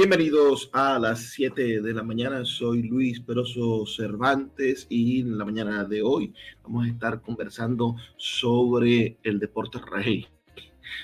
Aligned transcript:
Bienvenidos 0.00 0.70
a 0.74 0.96
las 1.00 1.30
7 1.32 1.82
de 1.82 1.92
la 1.92 2.04
mañana. 2.04 2.44
Soy 2.44 2.84
Luis 2.84 3.18
Peroso 3.18 3.84
Cervantes 3.84 4.86
y 4.88 5.22
en 5.22 5.36
la 5.36 5.44
mañana 5.44 5.82
de 5.82 6.02
hoy 6.02 6.32
vamos 6.62 6.86
a 6.86 6.88
estar 6.88 7.20
conversando 7.20 7.96
sobre 8.16 9.18
el 9.24 9.40
deporte 9.40 9.80
rey, 9.90 10.28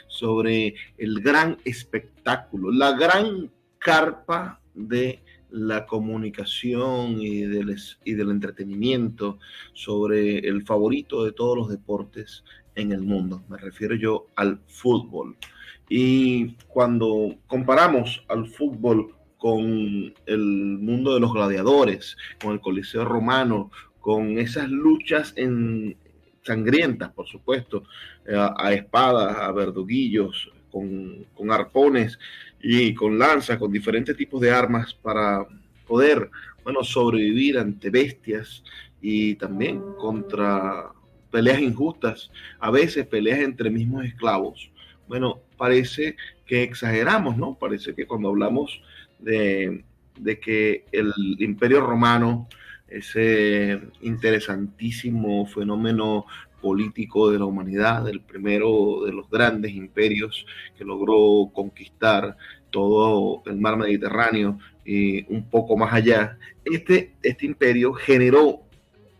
sobre 0.06 0.76
el 0.96 1.20
gran 1.22 1.58
espectáculo, 1.64 2.70
la 2.70 2.92
gran 2.92 3.50
carpa 3.78 4.60
de 4.74 5.24
la 5.50 5.86
comunicación 5.86 7.20
y 7.20 7.40
del, 7.40 7.76
y 8.04 8.14
del 8.14 8.30
entretenimiento 8.30 9.40
sobre 9.72 10.38
el 10.38 10.64
favorito 10.64 11.24
de 11.24 11.32
todos 11.32 11.58
los 11.58 11.68
deportes 11.68 12.44
en 12.76 12.92
el 12.92 13.00
mundo. 13.00 13.42
Me 13.48 13.56
refiero 13.56 13.96
yo 13.96 14.28
al 14.36 14.60
fútbol. 14.68 15.36
Y 15.88 16.56
cuando 16.68 17.36
comparamos 17.46 18.24
al 18.28 18.46
fútbol 18.46 19.14
con 19.38 20.14
el 20.26 20.38
mundo 20.38 21.14
de 21.14 21.20
los 21.20 21.32
gladiadores, 21.32 22.16
con 22.42 22.52
el 22.52 22.60
Coliseo 22.60 23.04
romano, 23.04 23.70
con 24.00 24.38
esas 24.38 24.68
luchas 24.68 25.32
en, 25.36 25.96
sangrientas, 26.44 27.10
por 27.12 27.26
supuesto, 27.26 27.84
eh, 28.26 28.36
a, 28.36 28.72
espadas, 28.72 29.36
a 29.36 29.50
verduguillos, 29.52 30.50
con, 30.70 31.24
con, 31.34 31.50
arpones 31.50 32.18
y 32.60 32.94
con 32.94 33.18
lanzas, 33.18 33.58
con 33.58 33.72
diferentes 33.72 34.16
tipos 34.16 34.40
de 34.40 34.50
armas 34.50 34.94
para 34.94 35.46
poder, 35.86 36.30
bueno, 36.62 36.82
sobrevivir 36.82 37.58
ante 37.58 37.90
bestias 37.90 38.64
y 39.00 39.34
también 39.36 39.80
contra 39.98 40.92
peleas 41.30 41.60
injustas, 41.60 42.30
a 42.60 42.70
veces 42.70 43.06
peleas 43.06 43.40
entre 43.40 43.70
mismos 43.70 44.04
esclavos. 44.04 44.70
Bueno, 45.06 45.40
parece 45.64 46.16
que 46.44 46.62
exageramos, 46.62 47.38
¿no? 47.38 47.54
Parece 47.58 47.94
que 47.94 48.06
cuando 48.06 48.28
hablamos 48.28 48.82
de, 49.18 49.82
que 50.42 50.84
el 50.92 51.10
imperio 51.38 51.80
romano, 51.80 52.48
ese 52.86 53.80
interesantísimo 54.02 55.46
fenómeno 55.46 56.26
político 56.60 57.30
de 57.30 57.38
la 57.38 57.46
humanidad, 57.46 58.06
el 58.10 58.20
primero 58.20 59.06
de 59.06 59.12
los 59.12 59.30
grandes 59.30 59.72
imperios 59.72 60.44
que 60.76 60.84
logró 60.84 61.50
conquistar 61.54 62.36
todo 62.68 63.42
el 63.46 63.56
mar 63.56 63.78
Mediterráneo 63.78 64.58
y 64.84 65.24
un 65.32 65.48
poco 65.48 65.78
más 65.78 65.94
allá, 65.94 66.36
este, 66.66 67.14
este 67.22 67.46
imperio 67.46 67.94
generó 67.94 68.60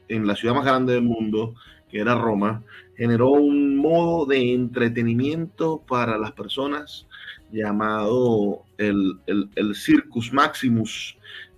en 0.09 0.27
la 0.27 0.37
ciudad 0.37 0.55
más 0.55 0.67
grande 0.67 0.93
del 0.93 1.05
mundo, 1.05 1.55
era 2.01 2.15
Roma, 2.15 2.63
generó 2.97 3.31
un 3.31 3.77
modo 3.77 4.27
de 4.27 4.53
entretenimiento 4.53 5.83
para 5.87 6.19
las 6.19 6.33
personas 6.33 7.07
llamado 7.53 8.65
el, 8.79 9.19
Circus 9.75 10.33
Maximus, 10.33 11.17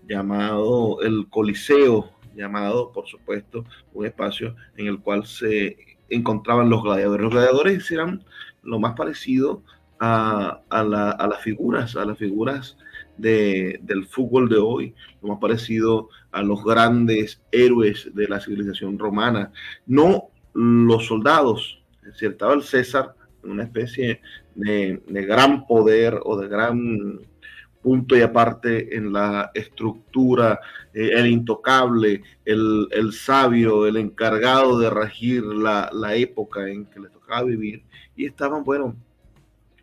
llamado 0.08 1.00
el 1.02 1.26
Coliseo, 1.28 2.10
llamado, 2.34 2.92
por 2.92 3.06
supuesto, 3.06 3.64
un 3.94 4.06
espacio 4.06 4.54
en 4.76 4.86
el 4.86 5.00
cual 5.00 5.26
se 5.26 5.76
encontraban 6.10 6.68
los 6.68 6.82
gladiadores. 6.82 7.22
Los 7.22 7.32
gladiadores 7.32 7.90
eran 7.90 8.24
lo 8.62 8.78
más 8.78 8.94
parecido 8.94 9.62
a, 9.98 10.60
las 10.70 11.42
figuras, 11.42 11.96
a 11.96 12.04
las 12.04 12.18
figuras 12.18 12.76
del 13.16 14.06
fútbol 14.06 14.48
de 14.48 14.58
hoy, 14.58 14.94
lo 15.22 15.28
más 15.28 15.38
parecido 15.38 16.08
a 16.32 16.42
los 16.42 16.62
grandes 16.62 17.40
héroes 17.50 18.10
de 18.14 18.28
la 18.28 18.40
civilización 18.40 18.98
romana. 18.98 19.52
No 19.86 20.28
los 20.52 21.06
soldados, 21.06 21.82
estaba 22.20 22.54
el 22.54 22.62
César, 22.62 23.14
una 23.42 23.64
especie 23.64 24.20
de, 24.54 25.00
gran 25.08 25.66
poder 25.66 26.18
o 26.24 26.36
de 26.36 26.48
gran 26.48 27.20
punto 27.82 28.16
y 28.16 28.22
aparte 28.22 28.96
en 28.96 29.12
la 29.12 29.50
estructura, 29.54 30.58
eh, 30.92 31.10
el 31.14 31.26
intocable, 31.28 32.22
el, 32.44 33.12
sabio, 33.12 33.86
el 33.86 33.96
encargado 33.96 34.78
de 34.78 34.90
regir 34.90 35.44
la, 35.44 35.90
época 36.16 36.68
en 36.68 36.86
que 36.86 37.00
le 37.00 37.08
tocaba 37.10 37.44
vivir. 37.44 37.84
Y 38.16 38.26
estaban, 38.26 38.64
bueno, 38.64 38.96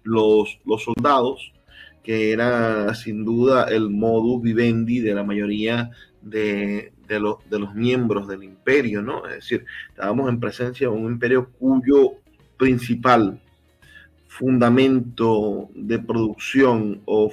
los, 0.03 0.59
los 0.65 0.83
soldados, 0.83 1.53
que 2.03 2.31
era 2.31 2.93
sin 2.95 3.23
duda 3.23 3.65
el 3.65 3.89
modus 3.89 4.41
vivendi 4.41 4.99
de 4.99 5.15
la 5.15 5.23
mayoría 5.23 5.89
de, 6.21 6.93
de, 7.07 7.19
los, 7.19 7.37
de 7.49 7.59
los 7.59 7.73
miembros 7.73 8.27
del 8.27 8.43
imperio, 8.43 9.01
¿no? 9.01 9.25
Es 9.25 9.35
decir, 9.35 9.65
estábamos 9.89 10.29
en 10.29 10.39
presencia 10.39 10.87
de 10.87 10.93
un 10.93 11.11
imperio 11.11 11.49
cuyo 11.59 12.13
principal 12.57 13.39
fundamento 14.27 15.69
de 15.75 15.99
producción 15.99 17.01
o 17.05 17.31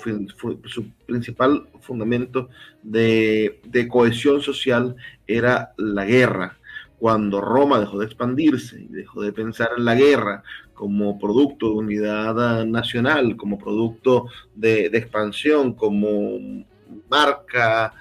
su 0.67 0.91
principal 1.07 1.67
fundamento 1.81 2.51
de, 2.83 3.59
de, 3.65 3.89
cohesión 3.89 4.43
social 4.43 4.97
era 5.27 5.73
la 5.79 6.05
guerra. 6.05 6.59
Cuando 7.01 7.41
Roma 7.41 7.81
dejó 7.81 7.99
de 7.99 8.05
expandirse 8.05 8.83
y 8.83 8.89
dejó 8.89 9.23
de 9.23 9.33
pensar 9.33 9.71
en 9.77 9.87
la 9.87 9.95
guerra 9.95 10.43
como 10.75 11.19
producto 11.19 11.71
de 11.71 11.75
unidad 11.77 12.67
nacional, 12.67 13.37
como 13.37 13.59
producto 13.59 14.27
de, 14.55 14.87
expansión, 14.87 15.73
como 15.73 16.65
marca 17.09 17.95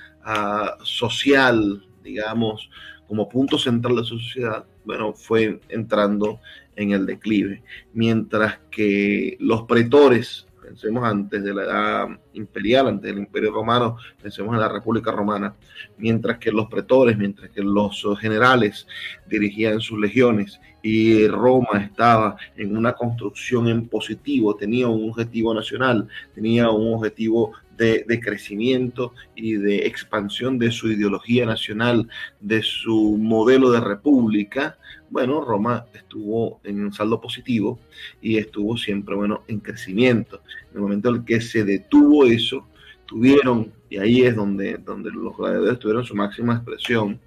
social, 0.84 1.82
digamos, 2.04 2.70
como 3.08 3.30
punto 3.30 3.58
central 3.58 3.96
de 3.96 4.04
su 4.04 4.20
sociedad, 4.20 4.66
bueno, 4.84 5.14
fue 5.14 5.62
entrando 5.70 6.42
en 6.76 6.92
el 6.92 7.06
declive. 7.06 7.64
Mientras 7.94 8.60
que 8.70 9.38
los 9.40 9.64
pretores, 9.64 10.46
pensemos 10.62 11.06
antes 11.06 11.42
de 11.42 11.54
la 11.54 11.64
edad 11.64 12.08
imperial, 12.34 12.88
antes 12.88 13.10
del 13.10 13.20
imperio 13.20 13.52
romano, 13.52 13.98
pensemos 14.22 14.54
en 14.54 14.62
la 14.62 14.70
República 14.70 15.12
Romana, 15.12 15.56
mientras 15.98 16.38
que 16.38 16.52
los 16.52 16.68
pretores, 16.68 17.18
mientras 17.18 17.50
que 17.50 17.62
los 17.62 18.06
generales 18.20 18.88
dirigían 19.28 19.80
sus 19.82 20.00
legiones 20.00 20.60
y 20.82 21.28
Roma 21.28 21.84
estaba 21.84 22.38
en 22.56 22.76
una 22.78 22.94
construcción 22.94 23.68
en 23.68 23.88
positivo, 23.88 24.56
tenía 24.56 24.88
un 24.88 25.10
objetivo 25.10 25.54
nacional, 25.54 26.08
tenía 26.34 26.70
un 26.70 26.94
objetivo 26.94 27.54
de, 27.78 28.20
crecimiento 28.22 29.14
y 29.36 29.54
de 29.54 29.88
expansión 29.88 30.60
de 30.60 30.72
su 30.72 30.92
ideología 30.92 31.46
nacional, 31.46 32.10
de 32.42 32.62
su 32.62 33.18
modelo 33.18 33.72
de 33.72 33.80
república, 33.80 34.78
bueno, 35.10 35.42
Roma 35.42 35.86
estuvo 35.94 36.60
en 36.64 36.84
un 36.84 36.94
saldo 36.94 37.20
positivo 37.20 37.80
y 38.22 38.38
estuvo 38.38 38.78
siempre, 38.78 39.16
bueno, 39.16 39.44
en 39.48 39.60
crecimiento. 39.60 40.42
En 40.72 40.76
el 40.76 40.82
momento 40.82 41.10
en 41.10 41.26
que 41.26 41.42
se 41.42 41.64
detuvo 41.64 42.26
eso, 42.26 42.68
tuvieron, 43.06 43.72
y 43.90 43.98
ahí 43.98 44.22
es 44.22 44.36
donde, 44.36 44.78
donde 44.78 45.12
los 45.12 45.36
gladiadores 45.36 45.80
tuvieron 45.80 46.06
su 46.06 46.16
máxima 46.16 46.56
expresión, 46.56 47.20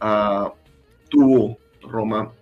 uh, 0.00 0.48
tuvo 1.08 1.58
Roma 1.82 2.32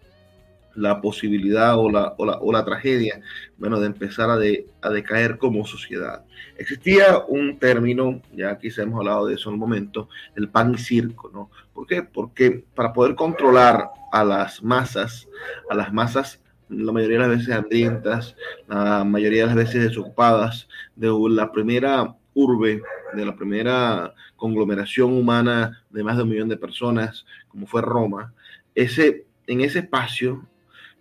la 0.76 1.00
posibilidad 1.00 1.76
o 1.78 1.90
la, 1.90 2.14
o 2.18 2.52
la, 2.52 2.64
tragedia, 2.64 3.20
bueno, 3.56 3.80
de 3.80 3.86
empezar 3.86 4.30
a, 4.30 4.36
de, 4.36 4.66
a, 4.82 4.90
decaer 4.90 5.38
como 5.38 5.66
sociedad. 5.66 6.24
Existía 6.58 7.18
un 7.28 7.58
término, 7.58 8.20
ya 8.34 8.58
quizá 8.58 8.82
hemos 8.82 9.00
hablado 9.00 9.26
de 9.26 9.34
eso 9.34 9.48
en 9.48 9.54
un 9.54 9.60
momento, 9.60 10.08
el 10.36 10.48
pan 10.48 10.74
y 10.74 10.78
circo, 10.78 11.30
¿no? 11.32 11.50
¿Por 11.72 11.86
qué? 11.86 12.02
Porque 12.02 12.64
para 12.74 12.92
poder 12.92 13.14
controlar 13.14 13.88
a 14.12 14.24
las 14.24 14.62
masas, 14.62 15.26
a 15.70 15.74
las 15.74 15.92
masas 15.92 16.40
la 16.68 16.92
mayoría 16.92 17.18
de 17.18 17.28
las 17.28 17.38
veces 17.38 17.54
hambrientas, 17.54 18.36
la 18.68 19.04
mayoría 19.04 19.42
de 19.42 19.46
las 19.46 19.56
veces 19.56 19.82
desocupadas, 19.84 20.68
de 20.94 21.08
la 21.30 21.52
primera 21.52 22.16
urbe, 22.34 22.82
de 23.14 23.24
la 23.24 23.34
primera 23.36 24.14
conglomeración 24.36 25.12
humana 25.12 25.82
de 25.90 26.04
más 26.04 26.16
de 26.16 26.22
un 26.24 26.28
millón 26.28 26.48
de 26.48 26.56
personas, 26.56 27.24
como 27.48 27.66
fue 27.66 27.82
Roma, 27.82 28.34
ese, 28.74 29.26
en 29.46 29.62
ese 29.62 29.80
espacio 29.80 30.46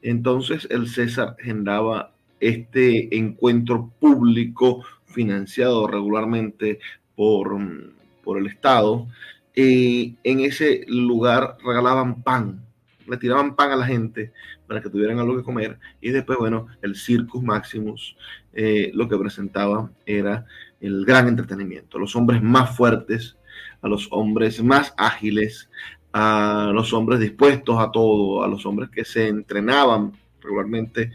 entonces 0.05 0.67
el 0.69 0.87
César 0.87 1.35
generaba 1.39 2.11
este 2.39 3.17
encuentro 3.17 3.91
público 3.99 4.83
financiado 5.05 5.87
regularmente 5.87 6.79
por, 7.15 7.57
por 8.23 8.37
el 8.37 8.45
Estado. 8.45 9.07
Y 9.55 10.15
en 10.23 10.41
ese 10.41 10.85
lugar 10.87 11.57
regalaban 11.65 12.21
pan, 12.21 12.64
le 13.07 13.17
tiraban 13.17 13.55
pan 13.55 13.71
a 13.71 13.75
la 13.75 13.85
gente 13.85 14.31
para 14.67 14.81
que 14.81 14.89
tuvieran 14.89 15.19
algo 15.19 15.37
que 15.37 15.43
comer. 15.43 15.79
Y 16.01 16.09
después, 16.09 16.37
bueno, 16.37 16.67
el 16.81 16.95
Circus 16.95 17.43
Maximus 17.43 18.15
eh, 18.53 18.91
lo 18.93 19.07
que 19.07 19.17
presentaba 19.17 19.91
era 20.05 20.45
el 20.79 21.05
gran 21.05 21.27
entretenimiento. 21.27 21.99
Los 21.99 22.15
hombres 22.15 22.41
más 22.41 22.75
fuertes, 22.75 23.37
a 23.81 23.87
los 23.87 24.07
hombres 24.11 24.63
más 24.63 24.93
ágiles, 24.97 25.69
a 26.13 26.71
los 26.73 26.93
hombres 26.93 27.19
dispuestos 27.19 27.77
a 27.79 27.91
todo, 27.91 28.43
a 28.43 28.47
los 28.47 28.65
hombres 28.65 28.89
que 28.89 29.03
se 29.03 29.27
entrenaban 29.27 30.13
regularmente. 30.41 31.11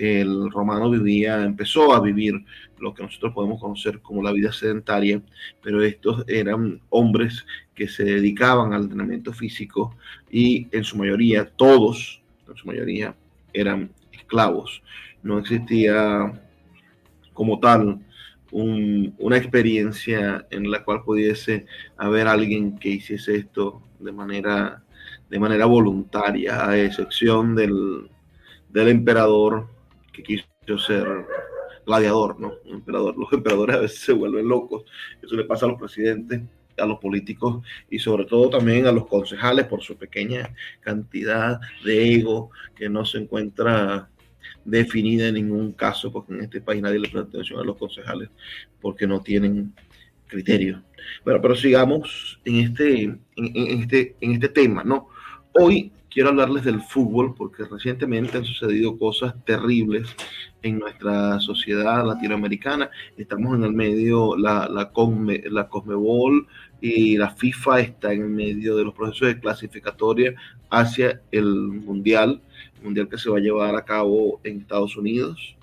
El 0.00 0.50
romano 0.50 0.88
vivía, 0.88 1.44
empezó 1.44 1.92
a 1.94 2.00
vivir 2.00 2.42
lo 2.78 2.94
que 2.94 3.02
nosotros 3.02 3.34
podemos 3.34 3.60
conocer 3.60 4.00
como 4.00 4.22
la 4.22 4.32
vida 4.32 4.50
sedentaria, 4.50 5.20
pero 5.62 5.82
estos 5.82 6.24
eran 6.26 6.80
hombres 6.88 7.44
que 7.74 7.86
se 7.86 8.04
dedicaban 8.04 8.72
al 8.72 8.84
entrenamiento 8.84 9.34
físico 9.34 9.94
y 10.30 10.68
en 10.74 10.84
su 10.84 10.96
mayoría, 10.96 11.44
todos, 11.44 12.22
en 12.48 12.56
su 12.56 12.66
mayoría, 12.66 13.14
eran 13.52 13.90
esclavos. 14.10 14.82
No 15.22 15.38
existía 15.38 16.32
como 17.34 17.60
tal 17.60 18.00
una 18.52 19.36
experiencia 19.36 20.46
en 20.50 20.70
la 20.70 20.82
cual 20.82 21.02
pudiese 21.04 21.66
haber 21.98 22.26
alguien 22.26 22.78
que 22.78 22.88
hiciese 22.88 23.36
esto 23.36 23.82
de 23.98 24.12
manera, 24.12 24.82
de 25.28 25.38
manera 25.38 25.66
voluntaria, 25.66 26.66
a 26.66 26.78
excepción 26.78 27.54
del, 27.54 28.08
del 28.70 28.88
emperador 28.88 29.68
que 30.22 30.44
quiso 30.64 30.78
ser 30.78 31.06
gladiador, 31.86 32.38
¿no? 32.40 32.54
emperador. 32.66 33.16
Los 33.16 33.32
emperadores 33.32 33.76
a 33.76 33.80
veces 33.80 34.00
se 34.00 34.12
vuelven 34.12 34.48
locos. 34.48 34.84
Eso 35.22 35.36
le 35.36 35.44
pasa 35.44 35.66
a 35.66 35.70
los 35.70 35.78
presidentes, 35.78 36.42
a 36.78 36.86
los 36.86 36.98
políticos 36.98 37.64
y 37.90 37.98
sobre 37.98 38.24
todo 38.24 38.50
también 38.50 38.86
a 38.86 38.92
los 38.92 39.06
concejales 39.06 39.66
por 39.66 39.82
su 39.82 39.96
pequeña 39.96 40.54
cantidad 40.80 41.60
de 41.84 42.14
ego 42.14 42.50
que 42.74 42.88
no 42.88 43.04
se 43.04 43.18
encuentra 43.18 44.08
definida 44.64 45.28
en 45.28 45.34
ningún 45.34 45.72
caso, 45.72 46.12
porque 46.12 46.32
en 46.32 46.42
este 46.42 46.60
país 46.60 46.82
nadie 46.82 46.98
le 46.98 47.08
presta 47.08 47.28
atención 47.28 47.60
a 47.60 47.64
los 47.64 47.76
concejales 47.76 48.30
porque 48.80 49.06
no 49.06 49.20
tienen 49.20 49.74
criterio. 50.26 50.82
Bueno, 51.24 51.40
pero 51.42 51.56
sigamos 51.56 52.40
en 52.44 52.56
este, 52.56 53.02
en, 53.02 53.20
este, 53.82 54.16
en 54.20 54.32
este 54.32 54.48
tema, 54.48 54.84
¿no? 54.84 55.08
Hoy 55.52 55.92
quiero 56.10 56.30
hablarles 56.30 56.64
del 56.64 56.80
fútbol 56.82 57.34
porque 57.34 57.64
recientemente 57.64 58.38
han 58.38 58.44
sucedido 58.44 58.98
cosas 58.98 59.34
terribles 59.44 60.14
en 60.62 60.78
nuestra 60.78 61.40
sociedad 61.40 62.04
latinoamericana. 62.04 62.90
Estamos 63.16 63.56
en 63.56 63.64
el 63.64 63.72
medio, 63.72 64.36
la, 64.36 64.68
la, 64.68 64.90
Conme, 64.90 65.42
la 65.50 65.68
Cosmebol 65.68 66.46
y 66.80 67.16
la 67.16 67.30
FIFA 67.30 67.80
está 67.80 68.12
en 68.12 68.22
el 68.22 68.28
medio 68.30 68.76
de 68.76 68.84
los 68.84 68.94
procesos 68.94 69.28
de 69.28 69.40
clasificatoria 69.40 70.34
hacia 70.70 71.20
el 71.30 71.46
Mundial 71.46 72.40
mundial 72.82 73.08
que 73.08 73.18
se 73.18 73.30
va 73.30 73.38
a 73.38 73.40
llevar 73.40 73.74
a 73.76 73.84
cabo 73.84 74.40
en 74.44 74.60
Estados 74.60 74.96
Unidos. 74.96 75.56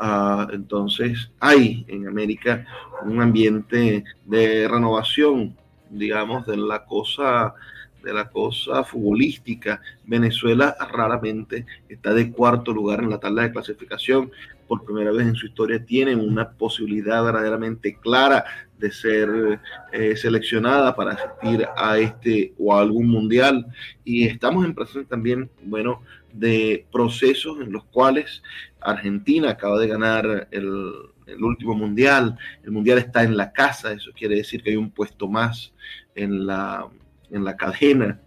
Uh, 0.00 0.52
entonces 0.52 1.30
hay 1.40 1.84
en 1.88 2.06
América 2.06 2.64
un 3.04 3.20
ambiente 3.20 4.04
de 4.24 4.68
renovación, 4.68 5.56
digamos, 5.90 6.46
de 6.46 6.56
la 6.56 6.84
cosa 6.84 7.54
de 8.02 8.12
la 8.12 8.28
cosa 8.28 8.84
futbolística. 8.84 9.80
Venezuela 10.04 10.76
raramente 10.92 11.66
está 11.88 12.14
de 12.14 12.30
cuarto 12.30 12.72
lugar 12.72 13.00
en 13.00 13.10
la 13.10 13.20
tabla 13.20 13.42
de 13.42 13.52
clasificación. 13.52 14.30
Por 14.66 14.84
primera 14.84 15.10
vez 15.10 15.26
en 15.26 15.34
su 15.34 15.46
historia 15.46 15.84
tienen 15.84 16.20
una 16.20 16.50
posibilidad 16.50 17.24
verdaderamente 17.24 17.96
clara 17.96 18.44
de 18.78 18.90
ser 18.90 19.60
eh, 19.92 20.16
seleccionada 20.16 20.94
para 20.94 21.12
asistir 21.12 21.66
a 21.76 21.98
este 21.98 22.54
o 22.58 22.74
a 22.74 22.80
algún 22.80 23.08
mundial. 23.08 23.66
Y 24.04 24.26
estamos 24.26 24.64
en 24.64 24.74
presencia 24.74 25.08
también, 25.08 25.50
bueno, 25.64 26.02
de 26.32 26.86
procesos 26.92 27.60
en 27.60 27.72
los 27.72 27.84
cuales 27.84 28.42
Argentina 28.80 29.50
acaba 29.50 29.78
de 29.78 29.88
ganar 29.88 30.48
el, 30.50 30.92
el, 31.26 31.42
último 31.44 31.74
mundial, 31.74 32.38
el 32.62 32.70
mundial 32.70 32.98
está 32.98 33.22
en 33.22 33.36
la 33.36 33.52
casa, 33.52 33.92
eso 33.92 34.12
quiere 34.16 34.36
decir 34.36 34.62
que 34.62 34.70
hay 34.70 34.76
un 34.76 34.90
puesto 34.90 35.28
más 35.28 35.72
en 36.14 36.46
la, 36.46 36.88
en 37.30 37.44
la 37.44 37.56
cadena, 37.56 38.20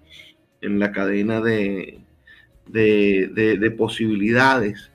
en 0.61 0.79
la 0.79 0.91
cadena 0.91 1.41
de, 1.41 2.01
de, 2.67 3.29
de, 3.33 3.57
de 3.57 3.71
posibilidades. 3.71 4.91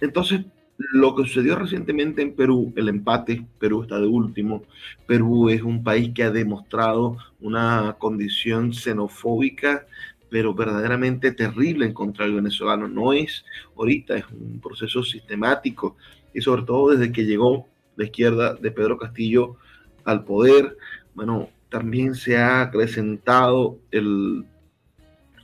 Entonces, 0.00 0.40
lo 0.78 1.14
que 1.14 1.24
sucedió 1.24 1.56
recientemente 1.56 2.22
en 2.22 2.34
Perú, 2.34 2.72
el 2.76 2.88
empate, 2.88 3.44
Perú 3.58 3.82
está 3.82 4.00
de 4.00 4.06
último, 4.06 4.62
Perú 5.06 5.50
es 5.50 5.62
un 5.62 5.84
país 5.84 6.12
que 6.14 6.22
ha 6.22 6.30
demostrado 6.30 7.18
una 7.40 7.96
condición 7.98 8.72
xenofóbica 8.72 9.86
pero 10.30 10.54
verdaderamente 10.54 11.32
terrible 11.32 11.84
en 11.84 11.92
contra 11.92 12.24
del 12.24 12.36
venezolano. 12.36 12.88
No 12.88 13.12
es 13.12 13.44
ahorita, 13.76 14.16
es 14.16 14.24
un 14.30 14.60
proceso 14.60 15.02
sistemático 15.02 15.96
y 16.32 16.40
sobre 16.40 16.62
todo 16.62 16.90
desde 16.90 17.12
que 17.12 17.26
llegó 17.26 17.66
la 17.96 18.04
izquierda 18.04 18.54
de 18.54 18.70
Pedro 18.70 18.96
Castillo 18.96 19.56
al 20.04 20.24
poder, 20.24 20.76
bueno, 21.14 21.50
también 21.70 22.14
se 22.14 22.36
ha 22.36 22.62
acrecentado 22.62 23.78
el, 23.90 24.44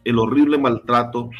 el 0.04 0.18
horrible 0.18 0.58
maltrato 0.58 1.30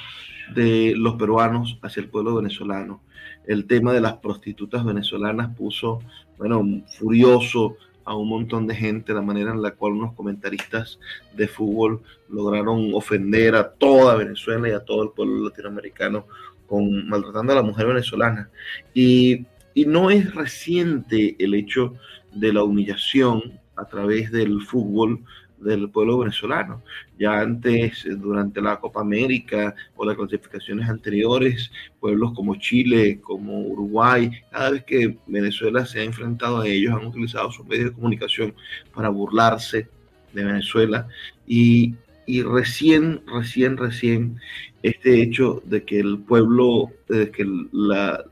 de 0.55 0.95
los 0.97 1.15
peruanos 1.15 1.79
hacia 1.83 2.03
el 2.03 2.09
pueblo 2.09 2.37
venezolano. 2.37 3.03
El 3.47 3.67
tema 3.67 3.93
de 3.93 4.01
las 4.01 4.15
prostitutas 4.15 4.85
venezolanas 4.85 5.55
puso, 5.57 6.01
bueno, 6.39 6.65
furioso 6.99 7.77
a 8.05 8.15
un 8.15 8.29
montón 8.29 8.67
de 8.67 8.75
gente, 8.75 9.13
la 9.13 9.23
manera 9.23 9.51
en 9.51 9.63
la 9.63 9.73
cual 9.73 9.95
unos 9.95 10.15
comentaristas 10.15 10.99
de 11.35 11.49
fútbol 11.49 12.03
lograron 12.29 12.95
ofender 12.95 13.57
a 13.57 13.71
toda 13.73 14.15
Venezuela 14.15 14.69
y 14.69 14.73
a 14.73 14.85
todo 14.85 15.03
el 15.03 15.11
pueblo 15.11 15.49
latinoamericano 15.49 16.27
con 16.67 17.09
maltratando 17.09 17.53
a 17.53 17.57
la 17.57 17.63
mujer 17.63 17.87
venezolana. 17.87 18.49
Y, 18.95 19.47
y 19.75 19.87
no 19.87 20.11
es 20.11 20.35
reciente 20.35 21.37
el 21.39 21.55
hecho 21.55 21.95
de 22.33 22.53
la 22.53 22.63
humillación 22.63 23.61
a 23.77 23.85
través 23.85 24.31
del 24.31 24.63
fútbol 24.63 25.21
del 25.59 25.89
pueblo 25.91 26.19
venezolano. 26.19 26.83
Ya 27.19 27.41
antes, 27.41 28.07
durante 28.19 28.61
la 28.61 28.79
Copa 28.79 29.01
América 29.01 29.75
o 29.97 30.05
las 30.05 30.17
clasificaciones 30.17 30.89
anteriores, 30.89 31.71
pueblos 32.01 32.33
como 32.35 32.57
Chile, 32.57 33.21
como 33.21 33.61
Uruguay, 33.61 34.31
cada 34.51 34.71
vez 34.71 34.85
que 34.85 35.19
Venezuela 35.27 35.87
se 35.87 36.01
ha 36.01 36.05
enfrentado 36.05 36.61
a 36.61 36.69
ellos, 36.69 36.95
han 36.95 37.07
utilizado 37.07 37.51
sus 37.51 37.67
medios 37.67 37.87
de 37.87 37.95
comunicación 37.95 38.55
para 38.95 39.09
burlarse 39.09 39.89
de 40.33 40.45
Venezuela. 40.45 41.09
Y, 41.47 41.95
y 42.27 42.43
recién, 42.43 43.23
recién, 43.27 43.77
recién, 43.77 44.39
este 44.83 45.23
hecho 45.23 45.63
de 45.65 45.85
que 45.85 45.99
el 45.99 46.19
pueblo, 46.19 46.91
de 47.09 47.31
que 47.31 47.45
la, 47.73 48.25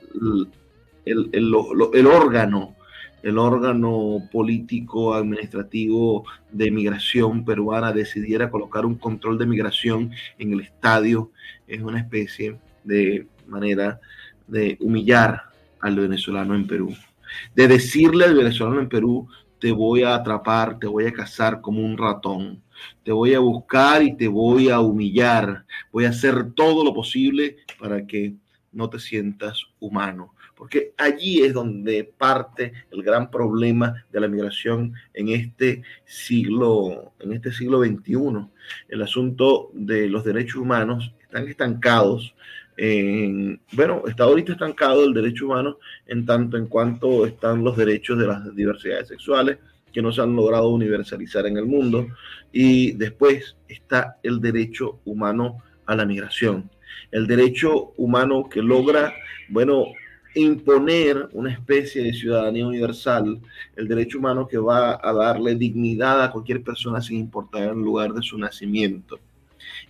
el, 1.04 1.28
el, 1.32 1.54
el 1.94 2.06
órgano 2.06 2.76
el 3.24 3.38
órgano 3.38 4.18
político 4.30 5.14
administrativo 5.14 6.26
de 6.52 6.70
migración 6.70 7.42
peruana 7.46 7.90
decidiera 7.90 8.50
colocar 8.50 8.84
un 8.84 8.96
control 8.96 9.38
de 9.38 9.46
migración 9.46 10.12
en 10.38 10.52
el 10.52 10.60
estadio 10.60 11.32
es 11.66 11.80
una 11.80 12.00
especie 12.00 12.58
de 12.84 13.26
manera 13.46 13.98
de 14.46 14.76
humillar 14.78 15.44
al 15.80 15.96
venezolano 15.96 16.54
en 16.54 16.66
Perú, 16.66 16.94
de 17.54 17.66
decirle 17.66 18.26
al 18.26 18.34
venezolano 18.34 18.80
en 18.80 18.90
Perú, 18.90 19.26
te 19.58 19.72
voy 19.72 20.02
a 20.02 20.16
atrapar, 20.16 20.78
te 20.78 20.86
voy 20.86 21.06
a 21.06 21.12
cazar 21.12 21.62
como 21.62 21.80
un 21.80 21.96
ratón, 21.96 22.62
te 23.04 23.12
voy 23.12 23.32
a 23.32 23.38
buscar 23.38 24.02
y 24.02 24.14
te 24.14 24.28
voy 24.28 24.68
a 24.68 24.80
humillar, 24.80 25.64
voy 25.90 26.04
a 26.04 26.10
hacer 26.10 26.52
todo 26.52 26.84
lo 26.84 26.92
posible 26.92 27.56
para 27.80 28.06
que 28.06 28.34
no 28.70 28.90
te 28.90 28.98
sientas 28.98 29.62
humano 29.80 30.34
porque 30.56 30.92
allí 30.96 31.42
es 31.42 31.52
donde 31.52 32.04
parte 32.04 32.72
el 32.90 33.02
gran 33.02 33.30
problema 33.30 34.04
de 34.10 34.20
la 34.20 34.28
migración 34.28 34.94
en 35.12 35.28
este 35.28 35.82
siglo, 36.04 37.12
en 37.20 37.32
este 37.32 37.52
siglo 37.52 37.82
XXI. 37.82 38.48
El 38.88 39.02
asunto 39.02 39.70
de 39.74 40.08
los 40.08 40.24
derechos 40.24 40.56
humanos 40.56 41.12
están 41.22 41.48
estancados. 41.48 42.34
En, 42.76 43.60
bueno, 43.72 44.02
está 44.06 44.24
ahorita 44.24 44.52
estancado 44.52 45.04
el 45.04 45.14
derecho 45.14 45.46
humano 45.46 45.78
en 46.06 46.26
tanto 46.26 46.56
en 46.56 46.66
cuanto 46.66 47.24
están 47.26 47.62
los 47.62 47.76
derechos 47.76 48.18
de 48.18 48.26
las 48.26 48.54
diversidades 48.54 49.08
sexuales 49.08 49.58
que 49.92 50.02
no 50.02 50.12
se 50.12 50.20
han 50.20 50.34
logrado 50.34 50.70
universalizar 50.70 51.46
en 51.46 51.56
el 51.56 51.66
mundo 51.66 52.08
y 52.52 52.92
después 52.92 53.56
está 53.68 54.18
el 54.24 54.40
derecho 54.40 54.98
humano 55.04 55.62
a 55.86 55.94
la 55.94 56.04
migración, 56.04 56.68
el 57.12 57.26
derecho 57.26 57.92
humano 57.96 58.48
que 58.48 58.60
logra, 58.60 59.14
bueno, 59.48 59.84
imponer 60.34 61.28
una 61.32 61.52
especie 61.52 62.02
de 62.02 62.12
ciudadanía 62.12 62.66
universal, 62.66 63.40
el 63.76 63.88
derecho 63.88 64.18
humano 64.18 64.46
que 64.48 64.58
va 64.58 65.00
a 65.02 65.12
darle 65.12 65.54
dignidad 65.54 66.22
a 66.22 66.30
cualquier 66.30 66.62
persona 66.62 67.00
sin 67.00 67.18
importar 67.18 67.70
el 67.70 67.78
lugar 67.78 68.12
de 68.12 68.22
su 68.22 68.36
nacimiento. 68.38 69.18